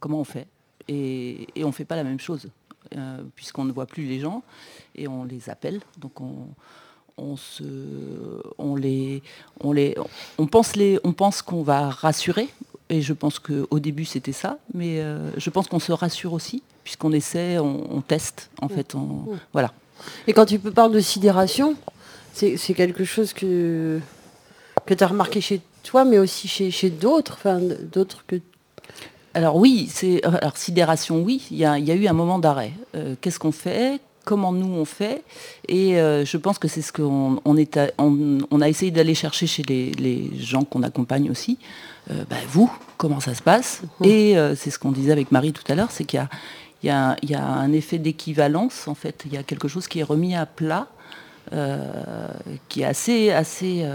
[0.00, 0.46] comment on fait.
[0.88, 2.48] Et, et on ne fait pas la même chose,
[3.36, 4.42] puisqu'on ne voit plus les gens
[4.94, 5.80] et on les appelle.
[5.98, 6.46] Donc on,
[7.16, 7.62] on se,
[8.58, 9.22] on les,
[9.60, 9.94] on les,
[10.38, 12.48] on pense les, on pense qu'on va rassurer.
[12.90, 16.62] Et je pense qu'au début c'était ça, mais euh, je pense qu'on se rassure aussi,
[16.84, 18.94] puisqu'on essaie, on, on teste en fait.
[18.94, 18.98] on-
[19.32, 19.38] Mm.
[19.54, 19.72] Voilà.
[20.26, 21.76] Et quand tu peux parler de sidération,
[22.34, 24.00] c'est c'est quelque chose que,
[24.84, 27.58] que tu as remarqué chez toi, mais aussi chez, chez d'autres, enfin
[27.92, 28.36] d'autres que.
[29.32, 31.46] Alors oui, c'est alors sidération, oui.
[31.50, 32.72] Il y a, il y a eu un moment d'arrêt.
[32.94, 33.98] Euh, Qu'est-ce qu'on fait?
[34.24, 35.22] Comment nous on fait
[35.68, 38.90] Et euh, je pense que c'est ce qu'on on est à- on, on a essayé
[38.90, 41.58] d'aller chercher chez les, les gens qu'on accompagne aussi.
[42.10, 43.82] Euh, bah, vous, comment ça se passe?
[44.02, 46.26] Et euh, c'est ce qu'on disait avec Marie tout à l'heure, c'est qu'il
[46.82, 49.22] y a, y, y un effet d'équivalence en fait.
[49.26, 50.88] Il y a quelque chose qui est remis à plat
[52.68, 53.86] qui est assez, assez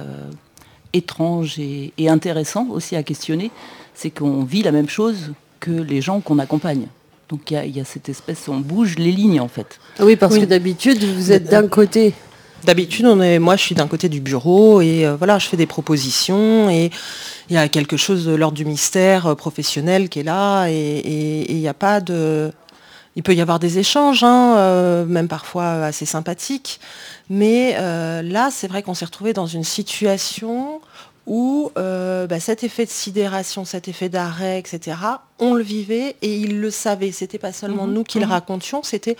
[0.93, 3.51] étrange et, intéressant aussi à questionner,
[3.93, 6.88] c'est qu'on vit la même chose que les gens qu'on accompagne.
[7.30, 9.80] Donc il y, a cette espèce, on bouge les lignes en fait.
[9.99, 12.15] Ah oui, parce que d'habitude, vous êtes d'un côté.
[12.63, 15.55] D'habitude, on est, moi, je suis d'un côté du bureau et euh, voilà, je fais
[15.55, 16.89] des propositions et
[17.49, 21.45] il y a quelque chose de l'ordre du mystère euh, professionnel qui est là et
[21.51, 22.51] il n'y a pas de,
[23.15, 26.82] il peut y avoir des échanges, hein, euh, même parfois assez sympathiques,
[27.30, 27.75] mais
[28.23, 30.82] là, c'est vrai qu'on s'est retrouvé dans une situation
[31.30, 34.97] où bah, cet effet de sidération, cet effet d'arrêt, etc.,
[35.39, 37.11] on le vivait et ils le savaient.
[37.13, 38.32] C'était pas seulement Mhm, nous qui le mhm.
[38.34, 39.15] racontions, c'était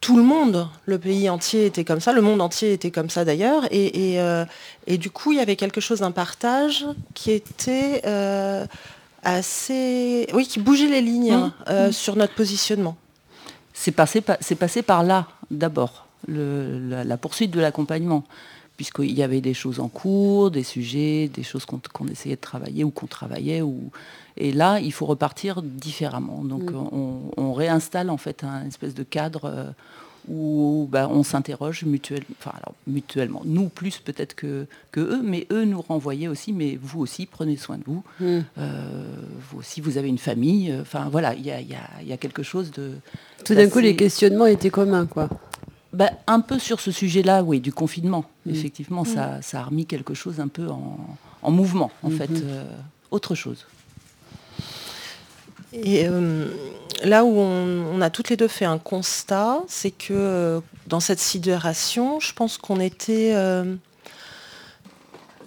[0.00, 3.24] tout le monde, le pays entier était comme ça, le monde entier était comme ça
[3.24, 4.44] d'ailleurs, et, et, euh,
[4.88, 8.66] et du coup il y avait quelque chose d'un partage qui était euh,
[9.22, 11.52] assez, oui, qui bougeait les lignes Mhm.
[11.68, 11.92] euh, Mhm.
[11.92, 12.96] sur notre positionnement.
[13.72, 18.24] C'est passé, par- c'est passé par là d'abord, la poursuite de l'accompagnement,
[18.76, 22.84] puisqu'il y avait des choses en cours, des sujets, des choses qu'on essayait de travailler
[22.84, 23.62] ou qu'on travaillait.
[23.62, 23.90] Ou...
[24.36, 26.42] Et là, il faut repartir différemment.
[26.44, 26.76] Donc Mm.
[26.92, 29.64] on, on réinstalle en fait un espèce de cadre euh,
[30.28, 32.52] où bah, on s'interroge mutuellement, enfin,
[32.86, 37.26] mutuellement, nous plus peut-être que, que eux, mais eux nous renvoyaient aussi, mais vous aussi,
[37.26, 38.04] prenez soin de vous.
[38.20, 38.38] Mm.
[38.58, 39.04] Euh,
[39.50, 40.72] vous aussi, vous avez une famille.
[40.80, 42.92] Enfin voilà, il y a, y a- il y a quelque chose de...
[43.44, 45.28] Tout d'un coup, les questionnements étaient communs, quoi.
[45.92, 48.24] Bah, un peu sur ce sujet-là, oui, du confinement.
[48.46, 48.50] Mm.
[48.50, 49.06] Effectivement, Mm.
[49.14, 50.98] ça, ça a remis quelque chose un peu en,
[51.42, 52.16] en mouvement, en Mhm.
[52.18, 52.64] fait, euh,
[53.10, 53.66] autre chose.
[55.72, 56.48] Et euh,
[57.02, 61.00] là où on, on a toutes les deux fait un constat, c'est que euh, dans
[61.00, 63.34] cette sidération, je pense qu'on était,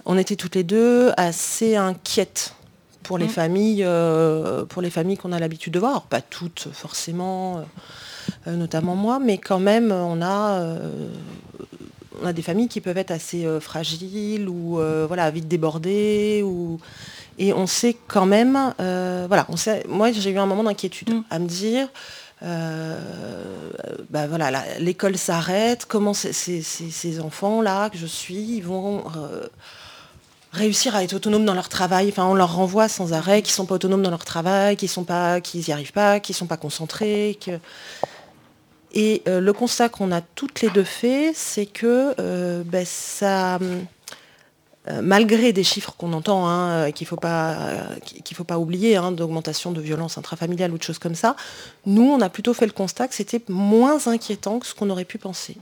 [0.06, 2.54] on était toutes les deux assez inquiètes
[3.04, 3.30] pour les Mm.
[3.30, 3.88] familles,
[4.70, 6.04] pour les familles qu'on a l'habitude de voir.
[6.04, 7.64] Pas toutes forcément,
[8.47, 10.89] notamment moi, mais quand même, on a, euh,
[12.21, 16.41] on a des familles qui peuvent être assez euh, fragiles ou euh, voilà, vite débordées
[16.43, 16.80] ou
[17.38, 21.21] et on sait quand même, euh, voilà, on sait, moi j'ai eu un moment d'inquiétude
[21.30, 21.89] à me dire,
[22.43, 22.97] euh,
[24.09, 28.61] bah voilà, la- l'école s'arrête, comment ces, ces- ces- ces enfants-là que je suis, ils
[28.63, 29.47] vont euh,
[30.53, 32.07] réussir à être autonomes dans leur travail.
[32.09, 35.03] Enfin, on leur renvoie sans arrêt qu'ils sont pas autonomes dans leur travail, qu'ils sont
[35.03, 37.38] pas, qu'ils n'y arrivent pas, qu'ils sont pas concentrés.
[37.45, 37.51] Que...
[38.96, 43.56] Et euh, le constat qu'on a toutes les deux fait, c'est que euh, ben, ça,
[43.56, 49.82] euh, malgré des chiffres qu'on entend, hein, qu'il qu'il faut pas oublier, hein, d'augmentation de
[49.82, 51.36] violence intrafamiliale ou de choses comme ça,
[51.86, 55.06] nous, on a plutôt fait le constat que c'était moins inquiétant que ce qu'on aurait
[55.06, 55.58] pu penser.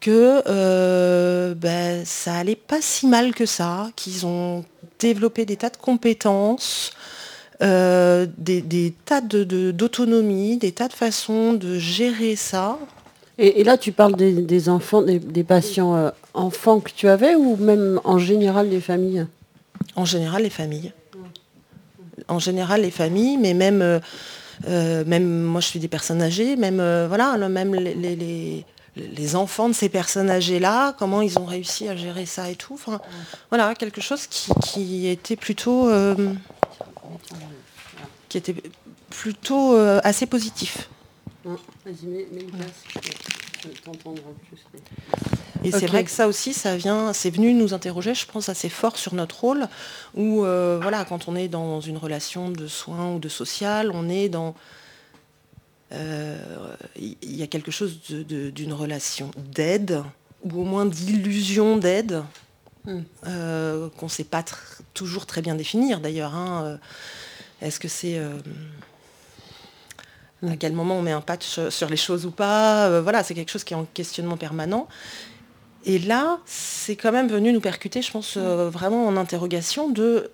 [0.00, 4.64] Que ben, ça allait pas si mal que ça, qu'ils ont
[4.98, 6.92] développé des tas de compétences,
[7.62, 12.78] euh, des, des tas de- de- d'autonomie, des tas de façons de gérer ça.
[13.38, 17.08] Et, et là, tu parles des, des enfants, des, des patients euh, enfants que tu
[17.08, 19.26] avais ou même en général des familles?
[19.96, 20.92] En général, les familles.
[22.28, 26.76] En général, les familles, mais même, euh, même moi, je suis des personnes âgées, même,
[27.08, 28.64] voilà, même les, les- les-
[28.96, 32.74] les enfants de ces personnes âgées-là, comment ils ont réussi à gérer ça et tout.
[32.74, 33.00] Enfin,
[33.50, 36.14] voilà, quelque chose qui, qui était plutôt, euh,
[38.28, 38.54] qui était
[39.10, 40.88] plutôt euh, assez positif.
[41.44, 41.52] Mets,
[42.04, 42.46] mets.
[45.64, 48.68] Et c'est vrai que ça aussi, ça vient, c'est venu nous interroger, je pense, assez
[48.68, 49.66] fort sur notre rôle,
[50.14, 54.08] où euh, voilà, quand on est dans une relation de soins ou de social, on
[54.08, 54.54] est dans
[55.92, 56.36] euh,
[56.96, 60.02] il y a quelque chose d'une relation d'aide,
[60.42, 62.22] ou au moins d'illusion d'aide,
[62.86, 62.98] Mm.
[63.26, 66.34] euh, qu'on ne sait pas tr- toujours très bien définir d'ailleurs.
[66.34, 66.64] hein.
[66.64, 66.76] Euh,
[67.66, 68.28] Est-ce que c'est euh,
[70.46, 73.34] à quel moment on met un patch sur les choses ou pas Euh, Voilà, c'est
[73.34, 74.86] quelque chose qui est en questionnement permanent.
[75.86, 80.30] Et là, c'est quand même venu nous percuter, je pense, euh, vraiment en interrogation de...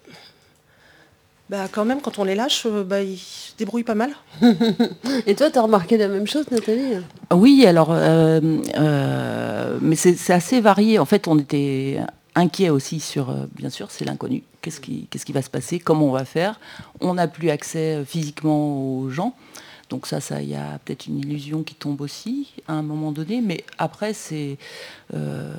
[1.49, 4.13] Bah, quand même, quand on les lâche, bah, ils se débrouillent pas mal.
[5.27, 6.95] Et toi, tu as remarqué la même chose, Nathalie?
[7.33, 8.41] Oui, alors, euh,
[8.77, 11.01] euh, mais c'est assez varié.
[11.01, 11.99] En fait, on était
[12.41, 14.43] inquiet aussi sur, euh, bien sûr, c'est l'inconnu.
[14.63, 15.79] Qu'est-ce qui, qu'est-ce qui va se passer?
[15.79, 16.59] Comment on va faire?
[17.01, 19.35] On n'a plus accès euh, physiquement aux gens.
[19.91, 23.11] Donc ça, ça, il y a peut-être une illusion qui tombe aussi à un moment
[23.11, 23.41] donné.
[23.41, 24.57] Mais après, c'est,
[25.15, 25.53] euh,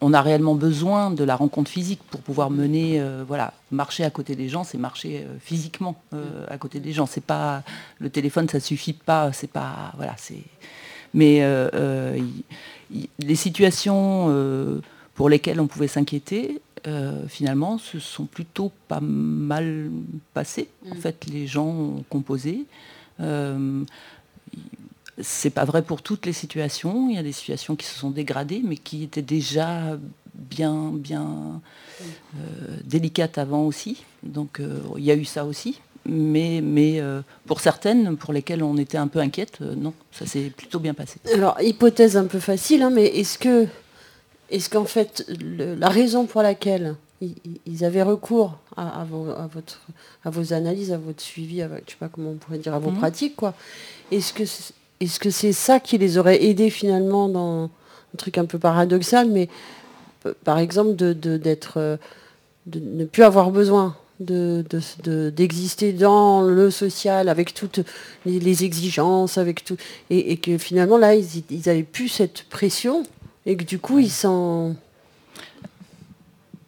[0.00, 4.36] on a réellement besoin de la rencontre physique pour pouvoir mener, voilà, marcher à côté
[4.36, 5.96] des gens, c'est marcher physiquement
[6.48, 7.06] à côté des gens.
[7.06, 7.64] C'est pas
[7.98, 9.32] le téléphone, ça suffit pas.
[9.32, 10.44] C'est pas, voilà, c'est.
[11.12, 11.42] Mais
[13.18, 14.30] les situations
[15.14, 19.90] pour lesquelles on pouvait s'inquiéter, euh, finalement, se sont plutôt pas mal
[20.34, 20.68] passées.
[20.90, 22.64] En fait, les gens ont composé.
[23.20, 23.84] Euh,
[25.20, 27.08] c'est pas vrai pour toutes les situations.
[27.08, 29.96] Il y a des situations qui se sont dégradées, mais qui étaient déjà
[30.34, 31.60] bien, bien
[32.02, 34.04] euh, délicates avant aussi.
[34.22, 35.80] Donc euh, il y a eu ça aussi.
[36.06, 40.26] Mais, mais euh, pour certaines, pour lesquelles on était un peu inquiète, euh, non, ça
[40.26, 41.18] s'est plutôt bien passé.
[41.32, 43.66] Alors, hypothèse un peu facile, hein, mais est-ce que,
[44.54, 47.34] est-ce qu'en fait, le- la raison pour laquelle ils,
[47.66, 49.80] ils avaient recours à, à vos, à votre,
[50.24, 52.78] à vos analyses, à votre suivi, à, je sais pas comment on pourrait dire, à
[52.78, 52.98] vos Mhm.
[52.98, 53.54] pratiques, quoi,
[54.10, 58.38] est-ce que, c'est- est-ce que c'est ça qui les aurait aidés finalement dans un truc
[58.38, 59.48] un peu paradoxal, mais
[60.44, 61.96] par exemple de, de- d'être, euh,
[62.66, 67.80] de ne plus avoir besoin de, de- de- d'exister dans le social avec toutes
[68.24, 69.76] les, les exigences, avec tout,
[70.10, 73.02] et, et que finalement là ils, ils avaient plus cette pression
[73.46, 74.74] et que du coup ils s'en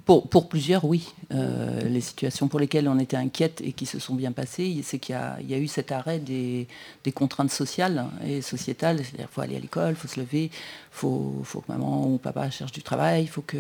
[0.05, 1.13] Pour, pour plusieurs, oui.
[1.33, 5.01] Euh, les situations pour lesquelles on était inquiète et qui se sont bien passées, c'est
[5.01, 6.69] qu'il y y a eu cet arrêt des,
[7.03, 8.99] des contraintes sociales et sociétales.
[8.99, 10.51] C'est-à-dire qu'il faut aller à l'école, il faut se lever, il
[10.93, 13.59] faut, faut que maman ou papa cherche du travail, faut que...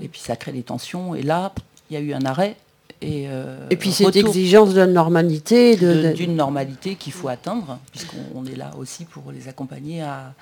[0.00, 1.14] et puis ça crée des tensions.
[1.14, 1.52] Et là,
[1.88, 2.56] il y a eu un arrêt.
[3.00, 7.12] Et, euh, et puis cette exigence de la normalité de, de- de- d'une normalité qu'il
[7.12, 10.34] faut atteindre, puisqu'on on est là aussi pour les accompagner à,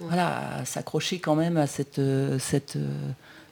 [0.00, 2.88] voilà, à s'accrocher quand même à cette, euh, cette euh,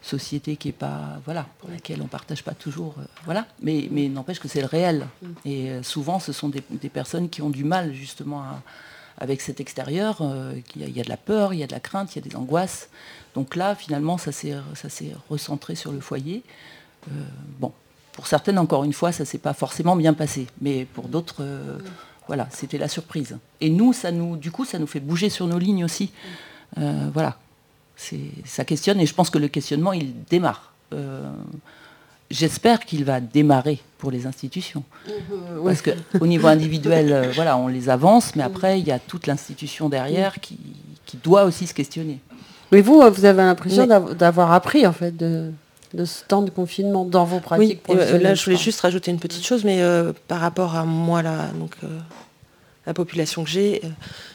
[0.02, 4.08] société qui est pas, voilà, pour laquelle on partage pas toujours, euh, voilà, mais, mais
[4.08, 5.06] n'empêche que c'est le réel.
[5.44, 8.62] Et euh, souvent, ce sont des, des personnes qui ont du mal justement à-
[9.18, 10.18] avec cet extérieur.
[10.22, 11.80] euh, qu'il y a- il y a de la peur, il y a de la
[11.80, 12.88] crainte, il y a des angoisses.
[13.34, 16.42] Donc là, finalement, ça s'est ça s'est recentré sur le foyer.
[17.58, 17.72] Bon,
[18.20, 21.78] pour certaines, encore une fois, ça s'est pas forcément bien passé, mais pour d'autres, euh,
[22.26, 23.38] voilà, c'était la surprise.
[23.62, 26.12] Et nous, ça nous, du coup, ça nous fait bouger sur nos lignes aussi.
[26.76, 27.38] Euh, voilà,
[27.96, 30.74] c'est, ça questionne, et je pense que le questionnement, il démarre.
[30.92, 31.30] Euh,
[32.30, 34.84] J'espère qu'il va démarrer pour les institutions.
[35.64, 39.88] Parce qu'au niveau individuel, voilà, on les avance, mais après, il y a toute l'institution
[39.88, 40.58] derrière qui,
[41.06, 42.20] qui doit aussi se questionner.
[42.70, 45.50] Mais vous, vous avez l'impression d'avoir appris en fait de,
[45.94, 48.56] de ce temps de confinement dans vos Oui, pratiques et, euh, professionnelles, là je voulais
[48.56, 51.98] juste rajouter une petite chose, mais euh, par rapport à moi, là, donc, euh,
[52.86, 53.88] la population que j'ai, euh,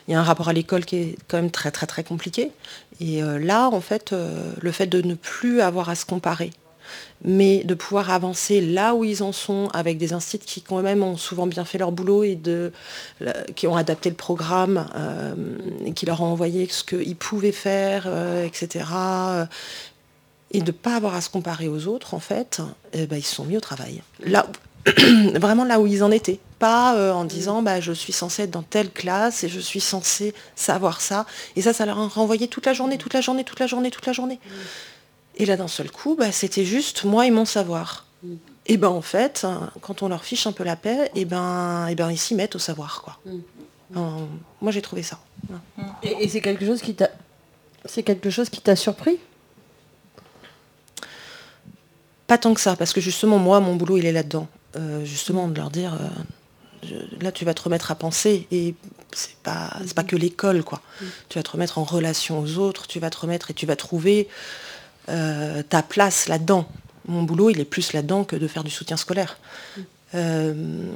[0.08, 2.52] il y a un rapport à l'école qui est quand même très très très compliqué.
[3.00, 4.14] Et là, en fait,
[4.62, 6.52] le fait de ne plus avoir à se comparer,
[7.24, 11.04] mais de pouvoir avancer là où ils en sont avec des instituts qui quand même
[11.04, 12.72] ont souvent bien fait leur boulot et de,
[13.56, 15.34] qui ont adapté le programme euh,
[15.86, 18.86] et qui leur ont envoyé ce qu'ils pouvaient faire, euh, etc.
[20.56, 22.62] et de ne pas avoir à se comparer aux autres, en fait,
[22.94, 24.02] eh ben, ils se sont mis au travail.
[24.22, 24.48] Là,
[25.36, 26.40] vraiment là où ils en étaient.
[26.60, 29.82] Pas euh, en disant bah, je suis censé être dans telle classe et je suis
[29.82, 31.26] censé savoir ça.
[31.58, 33.92] Et ça, ça leur a renvoyé toute la journée, toute la journée, toute la journée,
[33.92, 34.40] toute la journée.
[35.36, 38.06] Et là, d'un seul coup, bah, c'était juste moi et mon savoir.
[38.68, 39.46] Et ben en fait,
[39.82, 42.56] quand on leur fiche un peu la paix, et ben, et ben ils s'y mettent
[42.56, 43.04] au savoir.
[43.04, 43.20] Quoi.
[43.96, 44.00] Euh,
[44.62, 45.20] moi, j'ai trouvé ça.
[46.02, 47.12] Et, et c'est quelque chose qui t'a,
[47.84, 49.20] c'est quelque chose qui t'a surpris?
[52.28, 54.48] Pas tant que ça, parce que justement, moi, mon boulot, il est là-dedans.
[54.78, 56.08] Euh, justement, de leur dire, euh,
[56.84, 58.76] je- là, tu vas te remettre à penser, et
[59.14, 60.82] c'est pas, c'est pas que l'école, quoi.
[61.30, 63.76] Tu vas te remettre en relation aux autres, tu vas te remettre et tu vas
[63.76, 64.28] trouver
[65.08, 66.68] euh, ta place là-dedans.
[67.08, 69.38] Mon boulot, il est plus là-dedans que de faire du soutien scolaire.
[70.16, 70.92] Euh,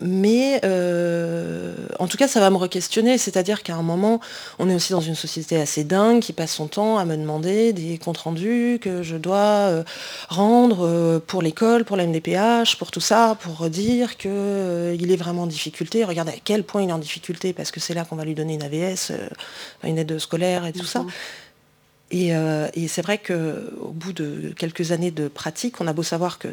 [0.00, 3.18] mais euh, en tout cas, ça va me re-questionner.
[3.18, 4.20] C'est-à-dire qu'à un moment,
[4.58, 7.72] on est aussi dans une société assez dingue qui passe son temps à me demander
[7.72, 9.84] des comptes rendus que je dois euh,
[10.28, 14.30] rendre euh, pour l'école, pour la MDPH, pour tout ça, pour dire qu'il
[15.10, 16.04] est vraiment en difficulté.
[16.04, 18.34] Regardez à quel point il est en difficulté, parce que c'est là qu'on va lui
[18.34, 19.12] donner une AVS,
[19.84, 21.04] une aide scolaire et tout ça.
[22.10, 26.38] Et, et c'est vrai qu'au bout de quelques années de pratique, on a beau savoir
[26.38, 26.48] que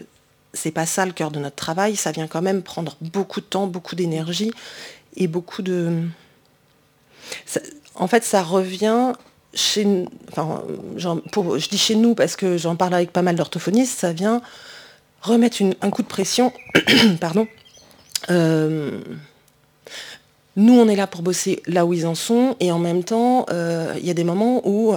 [0.54, 3.46] c'est pas ça le cœur de notre travail, ça vient quand même prendre beaucoup de
[3.46, 4.52] temps, beaucoup d'énergie
[5.16, 6.04] et beaucoup de.
[7.96, 9.14] en fait, ça revient
[9.54, 10.08] chez nous.
[10.36, 14.42] Je dis chez nous parce que j'en parle avec pas mal d'orthophonistes, ça vient
[15.22, 16.54] remettre un coup de pression.
[17.20, 17.48] pardon.
[18.30, 19.02] Euh,
[20.56, 23.46] nous, on est là pour bosser là où ils en sont, et en même temps,
[23.50, 24.96] euh, il y a des moments où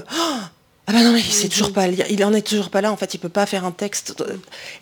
[0.88, 2.92] ah bah non, mais toujours pas il en est toujours pas là.
[2.92, 4.22] En fait, il peut pas faire un texte.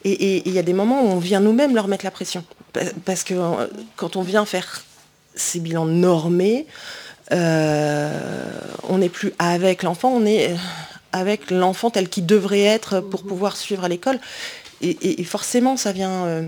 [0.04, 2.80] Et il y a des moments où on vient nous-mêmes leur mettre la pression, Pa-
[3.04, 4.84] parce que euh, quand on vient faire
[5.34, 6.66] ces bilans normés,
[7.32, 8.10] euh,
[8.88, 10.56] on n'est plus avec l'enfant, on est euh,
[11.12, 14.18] avec l'enfant tel qu'il devrait être pour pouvoir suivre à l'école.
[14.82, 16.46] Et, et- et forcément, ça vient euh,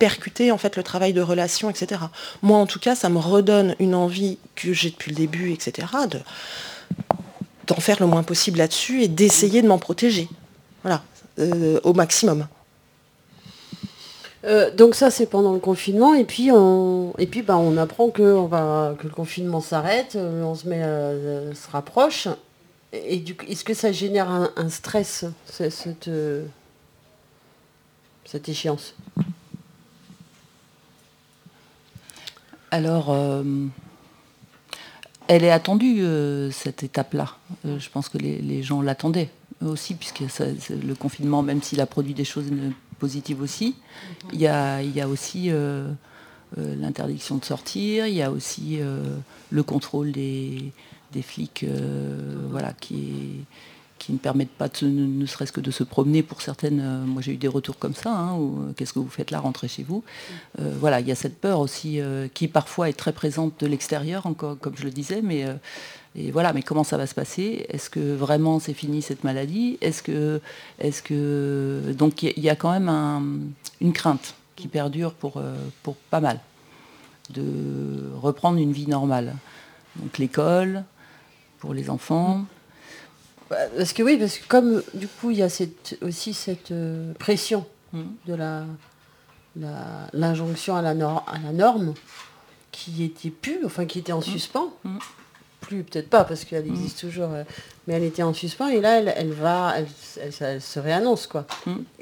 [0.00, 2.00] percuter en fait le travail de relation, etc.
[2.42, 5.86] Moi, en tout cas, ça me redonne une envie que j'ai depuis le début, etc.
[6.10, 6.18] De
[7.66, 10.28] d'en faire le moins possible là-dessus et d'essayer de m'en protéger.
[10.82, 11.02] Voilà,
[11.38, 12.46] euh, au maximum.
[14.44, 18.10] Euh, donc ça c'est pendant le confinement et puis on et puis bah, on apprend
[18.10, 22.28] que on va que le confinement s'arrête, euh, on se met euh, se rapproche
[22.92, 26.08] et, du est-ce que ça génère un, un stress ce- cette
[28.24, 28.94] cette échéance?
[32.70, 33.42] Alors, euh,
[35.28, 37.36] elle est attendue, euh, cette étape-là.
[37.64, 39.30] Euh, je pense que les, gens l'attendaient
[39.64, 40.20] aussi, puisque
[40.70, 42.46] le confinement, même s'il a produit des choses
[42.98, 43.74] positives aussi,
[44.32, 45.90] il y a, aussi euh,
[46.56, 48.78] l'interdiction de sortir, il y a aussi
[49.50, 50.72] le contrôle des,
[51.22, 51.64] flics
[52.50, 53.44] voilà, qui, est-
[53.98, 56.80] qui ne permettent pas de se- ne, ne serait-ce que de se promener pour certaines.
[56.80, 59.40] euh, moi j'ai eu des retours comme ça, hein, euh, qu'est-ce que vous faites là,
[59.40, 60.04] rentrez chez vous.
[60.60, 62.00] Euh, voilà, il y a cette peur aussi
[62.34, 65.46] qui parfois est très présente de l'extérieur, encore comme je le disais, mais
[66.14, 67.66] et voilà, mais comment ça va se passer?
[67.68, 69.76] Est-ce que vraiment c'est fini cette maladie?
[69.80, 70.40] Est-ce que,
[70.78, 73.22] est-ce que donc il y, a- il y a quand même un-
[73.80, 75.42] une crainte qui perdure pour
[75.82, 76.40] pour pas mal
[77.30, 79.34] de reprendre une vie normale.
[79.96, 80.84] Donc l'école
[81.58, 82.44] pour les enfants.
[83.50, 86.70] Bah, Parce que oui, parce que comme du coup il y a cette, aussi cette
[86.72, 87.64] euh, pression
[88.26, 88.64] de la
[89.58, 91.94] la- l'injonction à, la nor- à la norme
[92.72, 94.74] qui était plus, enfin qui était en suspens.
[95.60, 97.42] Plus peut-être pas parce qu'elle existe toujours, euh,
[97.86, 99.86] mais elle était en suspens et là elle, elle va, elle,
[100.20, 101.46] elle- ça- elle se réannonce quoi.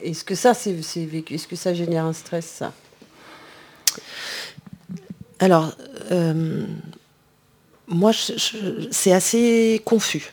[0.03, 2.73] Est-ce que ça c'est c'est vécu, est-ce que ça génère un stress ça?
[5.39, 5.75] Alors,
[6.11, 6.65] euh,
[7.89, 10.33] moi, je- je- c'est assez confus.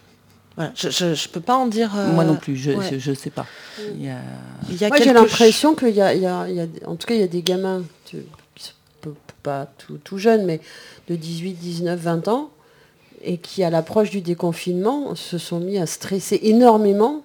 [0.56, 1.92] Voilà, je ne peux pas en dire.
[1.96, 2.92] euh, Moi non plus, je ouais.
[2.92, 3.46] ne sais pas.
[3.96, 4.18] Il y a-
[4.70, 6.68] Il y a Moi j'ai l'impression qu'il y a, il y a- il y a-
[6.86, 8.26] en tout cas il y a des gamins tu-
[8.56, 8.66] qui
[9.04, 10.60] sont pas tout, tout jeunes, mais
[11.08, 12.50] de 18, 19, 20 ans,
[13.24, 17.24] et qui à l'approche du déconfinement se sont mis à stresser énormément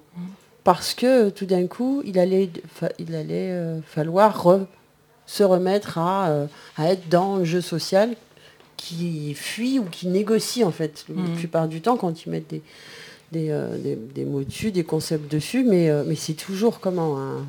[0.63, 4.67] parce que tout d'un coup il allait, fa- il allait euh, falloir re-
[5.27, 6.47] se remettre à, euh,
[6.77, 8.11] à être dans le jeu social
[8.77, 11.35] qui fuit ou qui négocie en fait la Mhm.
[11.37, 12.63] plupart du temps quand ils mettent des,
[13.33, 17.19] des, euh, des- des mots dessus, des concepts dessus, mais, euh, mais c'est toujours comment
[17.21, 17.45] un...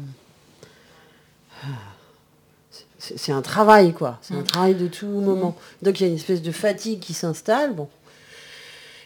[2.99, 4.17] C'est un travail, quoi.
[4.21, 5.55] C'est un travail de tout moment.
[5.81, 7.73] Donc il y a une espèce de fatigue qui s'installe.
[7.73, 7.87] Bon.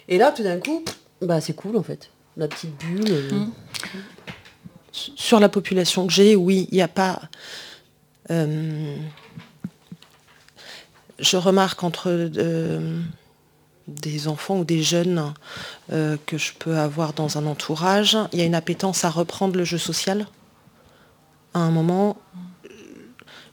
[0.07, 0.83] Et là, tout d'un coup,
[1.21, 2.09] bah, c'est cool, en fait.
[2.35, 3.03] La petite bulle.
[3.11, 3.45] euh,
[4.91, 7.21] Sur la population que j'ai, oui, il n'y a pas.
[8.31, 8.95] euh,
[11.19, 12.99] je remarque entre euh,
[13.91, 15.33] des enfants ou des jeunes
[15.91, 19.55] euh, que je peux avoir dans un entourage, il y a une appétence à reprendre
[19.55, 20.27] le jeu social.
[21.53, 22.17] À un moment,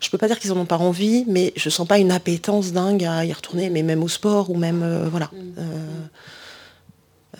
[0.01, 2.13] je ne peux pas dire qu'ils n'en ont pas envie, mais je sens pas une
[2.13, 5.31] appétence dingue à y retourner, mais même au sport ou même euh, voilà.
[5.59, 5.63] Euh,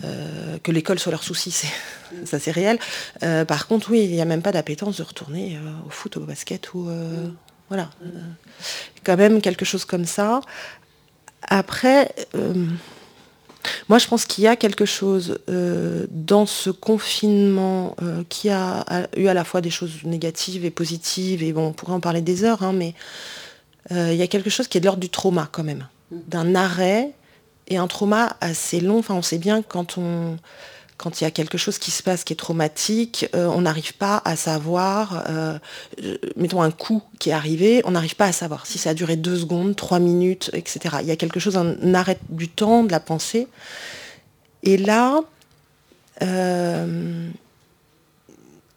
[0.03, 1.67] euh, que l'école soit leur souci, c'est
[2.25, 2.79] ça c'est réel.
[3.19, 6.73] Par contre, oui, il n'y a même pas d'appétence de retourner au foot, au basket
[6.73, 7.29] ou euh,
[7.69, 7.89] voilà.
[9.03, 10.41] Quand même quelque chose comme ça.
[11.43, 12.65] Après, euh,
[13.87, 18.83] moi je pense qu'il y a quelque chose euh, dans ce confinement euh, qui a,
[18.87, 21.99] a eu à la fois des choses négatives et positives, et bon, on pourrait en
[21.99, 22.93] parler des heures, hein, mais
[23.91, 27.09] il y a quelque chose qui est de l'ordre du trauma quand même, d'un arrêt
[27.69, 28.99] et un trauma assez long.
[28.99, 30.37] Enfin, on sait bien quand on
[30.99, 33.93] quand il y a quelque chose qui se passe qui est traumatique, euh, on n'arrive
[33.95, 35.57] pas à savoir, euh,
[36.03, 38.93] euh, mettons un coup qui est arrivé, on n'arrive pas à savoir si ça a
[38.93, 40.97] duré deux secondes, trois minutes, etc.
[41.01, 43.47] Il y a quelque chose, un arrêt du temps, de la pensée.
[44.63, 45.21] Et là,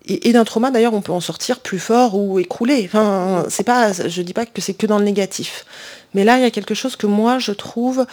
[0.04, 2.82] et, et d'un trauma, d'ailleurs, on peut en sortir plus fort ou écrouler.
[2.84, 5.66] Enfin, c'est pas, je dis pas que c'est que dans le négatif.
[6.14, 8.06] Mais là, il y a quelque chose que moi, je trouve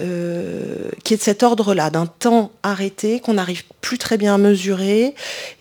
[0.00, 4.38] euh, qui est de cet ordre-là, d'un temps arrêté, qu'on n'arrive plus très bien à
[4.38, 5.14] mesurer.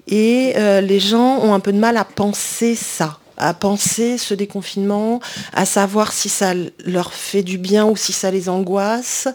[0.08, 4.36] Et euh, les gens ont un peu de mal à penser ça à penser ce
[4.36, 5.20] déconfinement,
[5.54, 6.54] à savoir si ça
[6.86, 9.28] leur fait du bien ou si ça les angoisse,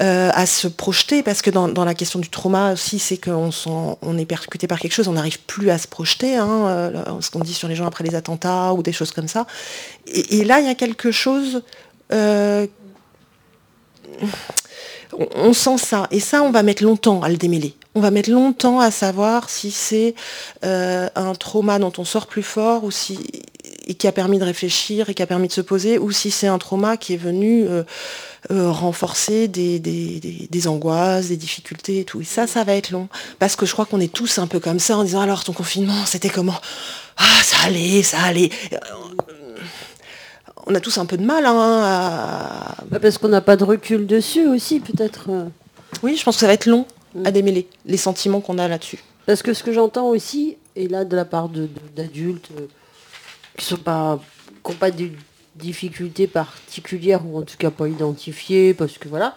[0.00, 4.24] euh, à se projeter, parce que dans, la question du trauma aussi, c'est qu'on est
[4.24, 7.68] percuté par quelque chose, on n'arrive plus à se projeter, hein, ce qu'on dit sur
[7.68, 9.46] les gens après les attentats ou des choses comme ça.
[10.06, 11.62] Et, là, il y a quelque chose...
[15.12, 16.06] on, sent ça.
[16.10, 17.74] Et ça, on va mettre longtemps à le démêler.
[17.94, 20.14] On va mettre longtemps à savoir si c'est
[20.64, 23.18] euh, un trauma dont on sort plus fort ou si
[23.86, 26.30] et qui a permis de réfléchir et qui a permis de se poser, ou si
[26.30, 27.82] c'est un trauma qui est venu euh,
[28.52, 32.20] euh, renforcer des- des angoisses, des difficultés et tout.
[32.20, 33.08] Et ça, ça va être long.
[33.40, 35.52] Parce que je crois qu'on est tous un peu comme ça en disant alors ton
[35.52, 36.60] confinement, c'était comment?
[37.16, 38.50] Ah, ça allait, ça allait.
[40.66, 42.76] On a tous un peu de mal hein, à...
[42.90, 45.26] Bah, Parce qu'on n'a pas de recul dessus aussi, peut-être.
[45.30, 45.44] euh.
[46.02, 46.86] Oui, je pense que ça va être long
[47.24, 48.98] à démêler, les sentiments qu'on a là-dessus.
[49.26, 52.66] Parce que ce que j'entends aussi, et là de la part de- de- d'adultes, euh,
[53.58, 54.18] qui sont pas,
[54.64, 55.08] qui n'ont pas de
[55.56, 59.34] difficultés particulières ou en tout cas pas identifiées, parce que voilà,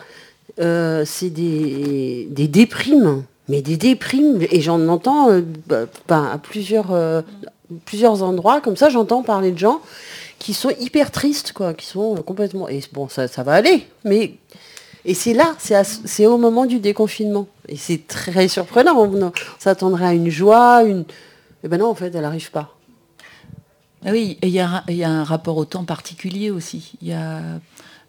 [0.60, 6.38] euh, c'est des, des déprimes, mais des déprimes, et j'en entends euh, bah, bah, à
[6.38, 7.22] plusieurs, euh,
[7.84, 9.82] plusieurs endroits, comme ça j'entends parler de gens
[10.40, 12.68] qui sont hyper tristes, quoi, qui sont complètement...
[12.70, 14.36] Et bon, ça, ça va aller, mais...
[15.08, 17.48] Et c'est là, c'est au moment du déconfinement.
[17.68, 21.06] Et c'est très surprenant, on, s'attendrait à une joie, une...
[21.64, 22.76] Et ben non, en fait, elle n'arrive pas.
[24.04, 26.50] Ah oui, et il y, a un- il y a un rapport au temps particulier
[26.52, 26.94] aussi.
[27.02, 27.40] Il y a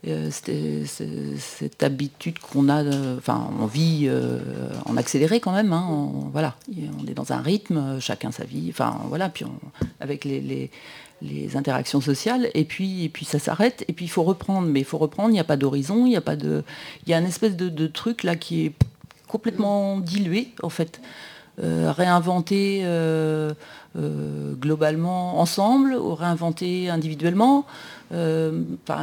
[0.07, 2.83] euh, cette, ce- cette habitude qu'on a,
[3.16, 4.39] enfin, on vit euh,
[4.87, 5.72] en accéléré quand même.
[5.74, 8.68] hein, on, voilà, on est dans un rythme, chacun sa vie.
[8.70, 9.45] Enfin, voilà, puis
[10.01, 10.70] avec les-
[11.23, 14.69] les interactions sociales, et puis, et puis ça s'arrête, et puis il faut reprendre.
[14.69, 15.31] Mais il faut reprendre.
[15.31, 16.62] Il n'y a pas d'horizon, il y a pas de,
[17.07, 18.73] il y a une espèce de, truc là qui est
[19.29, 21.01] complètement dilué en fait.
[21.62, 23.55] Euh, réinventer euh,
[23.97, 27.64] euh, globalement ensemble ou réinventer individuellement.
[28.12, 28.62] Euh,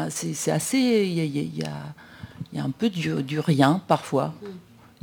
[0.10, 0.78] c'est assez.
[0.78, 1.64] Il y a, y
[2.60, 4.36] a- un peu du, du rien parfois.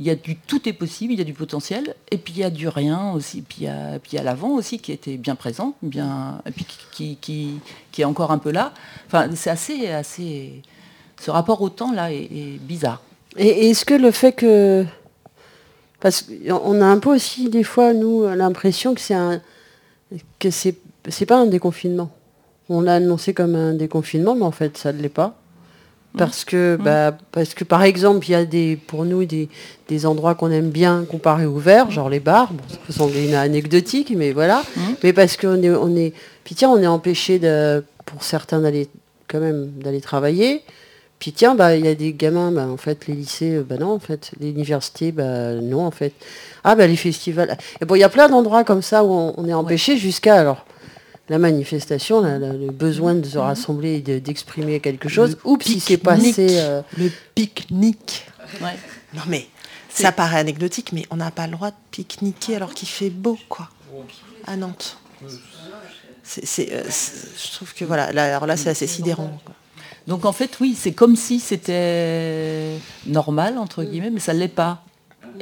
[0.01, 2.39] Il y a du tout est possible, il y a du potentiel, et puis il
[2.39, 5.75] y a du rien aussi, puis il y a, l'avant aussi qui était bien présent,
[5.83, 6.41] bien,
[6.91, 7.59] qui,
[7.99, 8.73] est encore un peu là.
[9.35, 10.63] C'est assez, assez.
[11.19, 13.03] Ce rapport au temps là est, bizarre.
[13.37, 14.83] Et est-ce que le fait que...
[15.99, 19.39] Parce qu'on a un peu aussi, des fois, nous, l'impression que c'est un...
[20.39, 22.09] que c'est pas un déconfinement.
[22.69, 25.39] On l'a annoncé comme un déconfinement, mais en fait, ça ne l'est pas.
[26.17, 29.47] Parce que, bah, parce que, par exemple, il y a des, pour nous des,
[29.87, 32.51] des endroits qu'on aime bien comparer ouverts, genre les bars.
[32.51, 34.61] Bon, ça peut sembler une anecdotique, mais voilà.
[35.03, 38.89] Mais parce qu'on est, on est, puis tiens, on est empêché de, pour certains d'aller
[39.29, 40.63] quand même d'aller travailler.
[41.19, 43.77] Puis tiens, bah il y a des gamins, bah, en fait, les lycées, euh, bah
[43.79, 46.13] non, en fait, les universités, bah non, en fait.
[46.63, 47.57] Ah bah les festivals.
[47.79, 50.35] Et bon, il y a plein d'endroits comme ça où on, on est empêché jusqu'à
[50.35, 50.65] alors
[51.29, 55.37] la manifestation, la- la- le besoin de se rassembler et de- d'exprimer quelque chose.
[55.45, 56.47] Oups, il s'est passé.
[56.59, 58.25] euh, Le pique-nique.
[58.61, 58.75] Ouais.
[59.13, 59.47] Non mais,
[59.89, 63.37] ça paraît anecdotique, mais on n'a pas le droit de pique-niquer alors qu'il fait beau,
[63.49, 63.69] quoi,
[64.47, 64.97] à Nantes.
[66.23, 69.39] C'est, c'est, euh, c'est- je trouve que voilà, là, alors là c'est assez sidérant.
[69.45, 69.55] quoi.
[70.07, 74.47] Donc en fait, oui, c'est comme si c'était normal, entre guillemets, mais ça ne l'est
[74.47, 74.83] pas.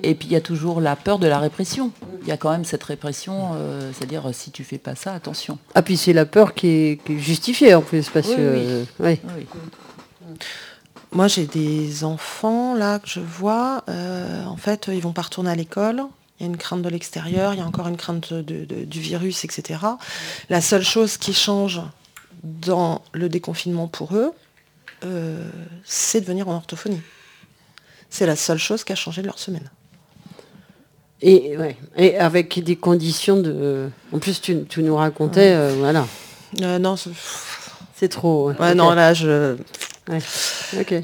[0.03, 1.91] Et puis il y a toujours la peur de la répression.
[2.21, 5.13] Il y a quand même cette répression, euh, c'est-à-dire euh, si tu fais pas ça,
[5.13, 5.57] attention.
[5.75, 8.39] Ah puis c'est la peur qui est, qui est justifiée en plus parce Oui, que.
[8.41, 8.61] oui.
[8.65, 9.21] euh, ouais.
[9.35, 9.45] Oui.
[11.11, 15.49] Moi j'ai des enfants là que je vois, euh, en fait ils vont pas retourner
[15.49, 16.03] à l'école.
[16.39, 18.85] Il y a une crainte de l'extérieur, il y a encore une crainte de- de-
[18.85, 19.79] du virus, etc.
[20.49, 21.81] La seule chose qui change
[22.43, 24.31] dans le déconfinement pour eux,
[25.03, 25.49] euh,
[25.83, 27.01] c'est de venir en orthophonie.
[28.09, 29.69] C'est la seule chose qui a changé de leur semaine.
[31.21, 31.75] Et, ouais.
[31.97, 33.89] et avec des conditions de.
[34.13, 36.07] En plus, tu, tu nous racontais, euh, voilà.
[36.61, 37.09] Euh, non, c'est-
[37.95, 38.51] C'est trop.
[38.51, 38.75] ouais.
[38.75, 39.55] Non, là, je...
[40.09, 40.19] Ouais.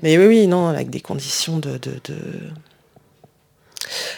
[0.01, 1.71] Mais oui, oui, non, avec des conditions de...
[1.77, 2.15] de- de-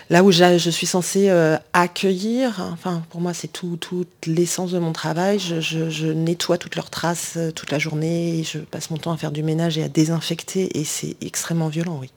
[0.10, 4.72] Là où j'a- je suis censée euh, accueillir, enfin, pour moi, c'est tout, toute l'essence
[4.72, 5.40] de mon travail.
[5.40, 8.40] Je, je- je nettoie toutes leurs traces toute la journée.
[8.40, 10.80] et Je passe mon temps à faire du ménage et à désinfecter.
[10.80, 12.12] Et c'est extrêmement violent, oui.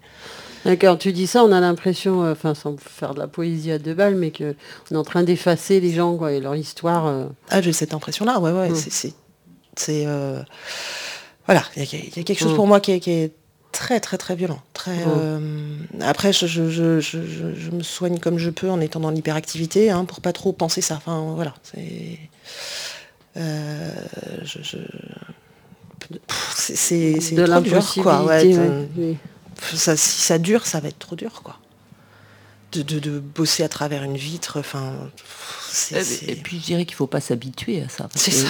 [0.65, 3.79] D'accord, tu dis ça, on a l'impression, euh, enfin sans faire de la poésie à
[3.79, 4.55] deux balles, mais que
[4.91, 7.07] on est en train d'effacer les gens quoi, et leur histoire.
[7.07, 7.25] euh.
[7.49, 8.69] Ah, j'ai cette impression-là, ouais, ouais.
[8.71, 8.75] Mm.
[8.75, 9.15] C'est...
[9.77, 10.43] c'est- euh,
[11.47, 12.57] Voilà, il y, a- il y a quelque chose Mm.
[12.57, 13.33] pour moi qui est, qui est
[13.73, 14.61] très, très, très violent.
[14.75, 15.05] Très, Mm.
[15.17, 15.39] euh,
[16.03, 19.11] Après, je, je- je- je- je- je me soigne comme je peux en étant dans
[19.11, 20.97] l'hyperactivité, hein, pour pas trop penser ça.
[20.97, 22.19] Enfin, voilà, c'est...
[24.45, 24.77] je-
[26.55, 29.17] c'est, De l'impossibilité, ouais, oui.
[29.75, 31.59] Ça- si ça dure, ça va être trop dur, quoi.
[32.73, 34.95] De, de- de bosser à travers une vitre, enfin...
[36.29, 38.09] Et, puis je dirais qu'il ne faut pas s'habituer à ça.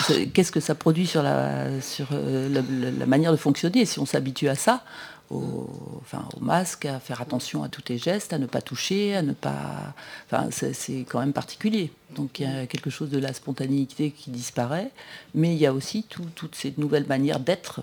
[0.08, 3.84] que Qu'est-ce que ça produit sur la, sur, euh, la, la- la manière de fonctionner?
[3.86, 4.84] Si on s'habitue à ça,
[5.30, 5.68] au,
[6.00, 9.22] enfin, au masque, à faire attention à tous les gestes, à ne pas toucher, à
[9.22, 9.94] ne pas...
[10.30, 11.90] Enfin, c'est quand même particulier.
[12.16, 14.90] Donc il y a quelque chose de la spontanéité qui disparaît,
[15.34, 17.82] mais il y a aussi tout- toutes ces nouvelles manières d'être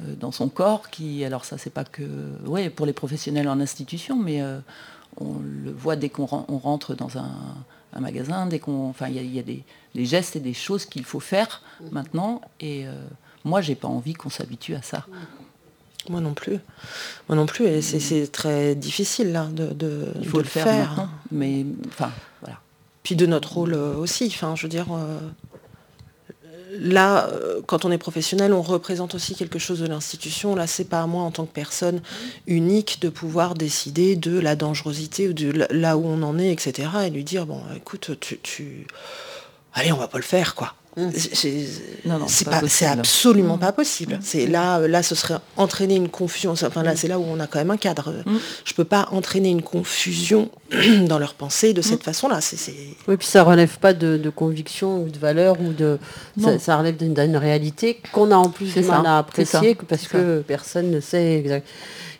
[0.00, 2.02] dans son corps qui, alors ça c'est pas que
[2.46, 4.58] ouais, pour les professionnels en institution, mais euh,
[5.18, 5.34] on
[5.64, 7.30] le voit dès qu'on ren- on rentre dans un,
[7.92, 9.62] un magasin, dès qu'on, enfin il y a, il y a des,
[9.94, 12.92] des gestes et des choses qu'il faut faire maintenant, et euh,
[13.44, 15.06] moi j'ai pas envie qu'on s'habitue à ça.
[16.10, 16.58] Moi non plus.
[17.28, 17.64] Moi non plus.
[17.66, 21.64] Et c'est, c'est très difficile là de, de, Il faut de le faire, maintenant, mais
[21.88, 22.10] enfin
[22.42, 22.58] voilà.
[23.02, 24.26] Puis de notre rôle euh, aussi.
[24.26, 25.18] Enfin, je veux dire, euh,
[26.78, 30.54] là, euh, quand on est professionnel, on représente aussi quelque chose de l'institution.
[30.54, 32.00] Là, c'est pas à moi en tant que personne
[32.46, 36.88] unique de pouvoir décider de la dangerosité ou de là où on en est, etc.
[37.06, 38.86] Et lui dire bon, écoute, tu, tu...
[39.72, 40.74] allez, on va pas le faire, quoi.
[41.12, 41.66] C'est
[42.04, 42.44] non, c'est
[43.00, 44.18] absolument pas possible.
[44.22, 46.52] C'est là, là, ce serait entraîner une confusion.
[46.52, 48.12] Enfin là, c'est là où on a quand même un cadre.
[48.64, 50.50] Je peux pas entraîner une confusion
[51.08, 52.40] dans leurs pensées de cette façon-là.
[53.08, 55.98] Oui, puis ça relève pas de, de conviction ou de valeur ou de.
[56.40, 60.40] Ça, ça relève d'une réalité qu'on a en plus du mal à apprécier parce que
[60.46, 61.66] personne ne sait exact-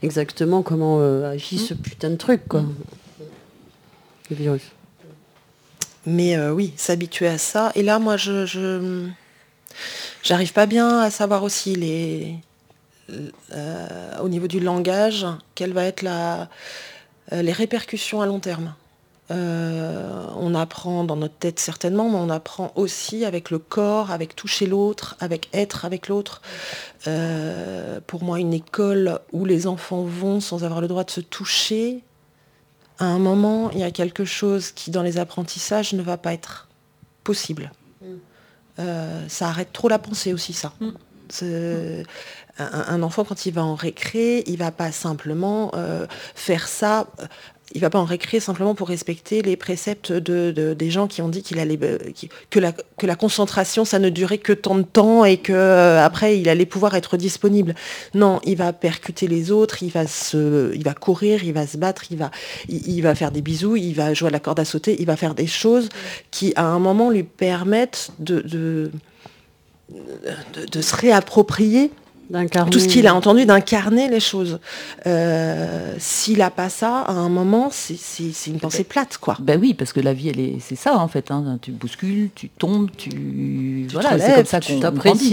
[0.03, 2.63] exactement comment euh, agit ce putain de truc, quoi.
[4.31, 4.63] Le virus.
[6.07, 7.73] Mais euh, oui, s'habituer à ça.
[7.75, 9.09] Et là, moi, je, je-
[10.23, 12.37] j'arrive pas bien à savoir aussi les,
[13.53, 16.49] euh, au niveau du langage, quelle va être la,
[17.33, 18.75] euh, les répercussions à long terme.
[19.31, 24.67] On apprend dans notre tête certainement, mais on apprend aussi avec le corps, avec toucher
[24.67, 26.43] l'autre, avec être avec l'autre.
[28.07, 32.05] Pour moi, une école où les enfants vont sans avoir le droit de se toucher,
[32.99, 36.33] à un moment, il y a quelque chose qui, dans les apprentissages, ne va pas
[36.33, 36.69] être
[37.25, 37.73] possible.
[38.79, 40.73] Euh, ça arrête trop la pensée aussi, ça.
[41.29, 42.05] C'est-
[42.59, 47.09] Un, un enfant, quand il va en récré, il va pas simplement euh, faire ça.
[47.73, 51.23] Il va pas en récré simplement pour respecter les préceptes de, de- des gens qui
[51.23, 51.99] ont dit euh,
[52.51, 52.61] que,
[53.07, 56.67] la, concentration ça ne durait que tant de temps et que euh, après il allait
[56.67, 57.75] pouvoir être disponible.
[58.15, 62.19] Non, il va percuter les autres, il va courir, il va se battre, il
[63.03, 65.35] va, faire des bisous, il va jouer à la corde à sauter, il va faire
[65.35, 65.89] des choses
[66.31, 68.91] qui à un moment lui permettent de
[69.91, 71.91] se réapproprier
[72.71, 74.59] tout ce qu'il a entendu, d'incarner les choses.
[75.07, 79.37] Euh, S'il n'a pas ça, à un moment, c'est c'est- c'est une pensée plate, quoi.
[79.41, 81.31] Ben oui, parce que la vie, elle est, c'est ça en fait.
[81.31, 81.59] hein.
[81.63, 83.11] Tu bouscules, tu tombes, tu,
[83.89, 84.81] te voilà, c'est comme ça tu qu'on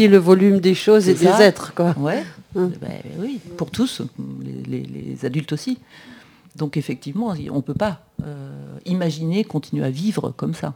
[0.08, 1.42] le volume des choses et des ça.
[1.44, 1.96] êtres, quoi.
[1.98, 2.24] Ouais.
[2.56, 2.72] Hum.
[2.82, 2.89] Ben
[3.20, 4.02] oui, pour tous,
[4.44, 5.78] les, les- les adultes aussi.
[6.58, 8.50] Donc effectivement, on ne peut pas euh,
[8.86, 10.74] imaginer continuer à vivre comme ça.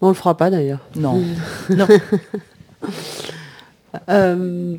[0.00, 0.80] On le fera pas d'ailleurs.
[0.94, 1.22] Non.
[1.70, 1.88] non.
[4.08, 4.76] Euh,